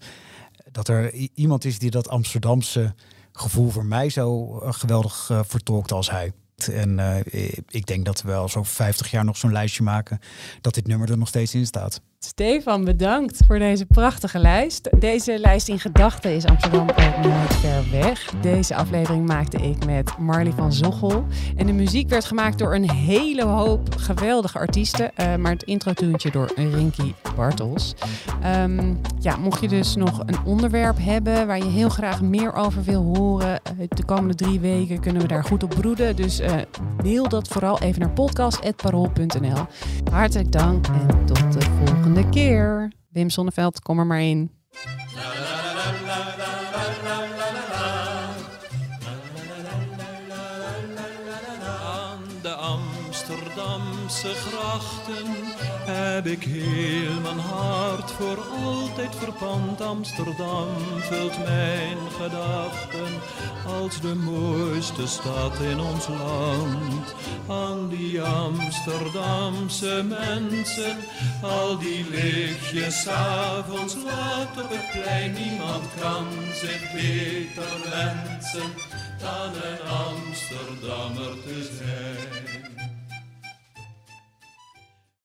dat 0.71 0.87
er 0.87 1.13
iemand 1.33 1.65
is 1.65 1.79
die 1.79 1.91
dat 1.91 2.09
Amsterdamse 2.09 2.93
gevoel 3.31 3.69
voor 3.69 3.85
mij 3.85 4.09
zo 4.09 4.59
eh, 4.59 4.73
geweldig 4.73 5.27
eh, 5.29 5.39
vertolkt 5.43 5.91
als 5.91 6.09
hij. 6.09 6.31
En 6.71 6.99
eh, 6.99 7.47
ik 7.67 7.85
denk 7.85 8.05
dat 8.05 8.21
we 8.21 8.33
als 8.33 8.55
over 8.55 8.73
50 8.73 9.11
jaar 9.11 9.25
nog 9.25 9.37
zo'n 9.37 9.51
lijstje 9.51 9.83
maken, 9.83 10.19
dat 10.61 10.73
dit 10.73 10.87
nummer 10.87 11.11
er 11.11 11.17
nog 11.17 11.27
steeds 11.27 11.55
in 11.55 11.65
staat. 11.65 12.01
Stefan, 12.25 12.83
bedankt 12.83 13.39
voor 13.47 13.59
deze 13.59 13.85
prachtige 13.85 14.39
lijst. 14.39 14.89
Deze 14.99 15.39
lijst 15.39 15.67
in 15.67 15.79
gedachten 15.79 16.35
is 16.35 16.45
Amsterdam 16.45 16.89
ook 16.89 17.17
nooit 17.23 17.55
ver 17.55 17.83
weg. 17.91 18.33
Deze 18.41 18.75
aflevering 18.75 19.27
maakte 19.27 19.57
ik 19.57 19.85
met 19.85 20.17
Marley 20.17 20.51
van 20.51 20.73
Zochel. 20.73 21.25
En 21.55 21.65
de 21.65 21.73
muziek 21.73 22.09
werd 22.09 22.25
gemaakt 22.25 22.57
door 22.59 22.75
een 22.75 22.91
hele 22.91 23.43
hoop 23.43 23.95
geweldige 23.95 24.59
artiesten. 24.59 25.15
eh, 25.15 25.35
maar 25.35 25.51
het 25.51 25.63
introtuintje 25.63 26.31
door 26.31 26.51
Rinky 26.55 27.13
Bartels. 27.35 27.93
Ehm, 28.41 28.93
ja, 29.19 29.35
mocht 29.35 29.61
je 29.61 29.67
dus 29.67 29.95
nog 29.95 30.19
een 30.25 30.45
onderwerp 30.45 30.97
hebben 30.99 31.47
waar 31.47 31.57
je 31.57 31.69
heel 31.69 31.89
graag 31.89 32.21
meer 32.21 32.53
over 32.53 32.83
wil 32.83 33.03
horen. 33.15 33.59
eh, 33.63 33.87
de 33.89 34.05
komende 34.05 34.35
drie 34.35 34.59
weken 34.59 34.99
kunnen 34.99 35.21
we 35.21 35.27
daar 35.27 35.43
goed 35.43 35.63
op 35.63 35.69
broeden. 35.69 36.15
Dus 36.15 36.41
deel 37.03 37.29
dat 37.29 37.47
vooral 37.47 37.79
even 37.79 37.99
naar 37.99 38.11
podcast.parool.nl. 38.11 39.65
Hartelijk 40.11 40.51
dank 40.51 40.87
en 40.87 41.25
tot 41.25 41.53
de 41.53 41.61
volgende 41.61 42.09
keer. 42.29 42.91
Wim 43.09 43.29
Sonneveld, 43.29 43.81
kom 43.81 43.99
er 43.99 44.05
maar 44.05 44.21
in. 44.21 44.51
Aan 51.83 52.23
de 52.41 52.53
Amsterdamse 52.53 54.27
grachten 54.27 55.50
heb 55.91 56.25
ik 56.25 56.43
heel 56.43 57.19
mijn 57.21 57.39
hart 57.39 58.11
voor 58.11 58.37
altijd 58.65 59.15
verpand. 59.15 59.81
Amsterdam 59.81 60.67
vult 60.99 61.37
mijn 61.37 61.97
gedachten 62.19 63.11
als 63.67 64.01
de 64.01 64.15
mooiste 64.15 65.07
stad 65.07 65.59
in 65.59 65.79
ons 65.79 66.07
land. 66.07 67.15
Aan 67.47 67.89
die 67.89 68.21
Amsterdamse 68.21 70.05
mensen, 70.07 70.97
al 71.41 71.77
die 71.77 72.05
lichtjes 72.09 73.07
avonds 73.07 73.95
laat 73.95 74.63
op 74.63 74.69
het 74.69 75.01
plein. 75.01 75.33
Niemand 75.33 75.85
kan 75.99 76.25
zich 76.53 76.91
beter 76.91 77.89
wensen 77.89 78.71
dan 79.19 79.53
een 79.53 79.89
Amsterdammer 79.89 81.33
te 81.43 81.69
zijn. 81.77 82.70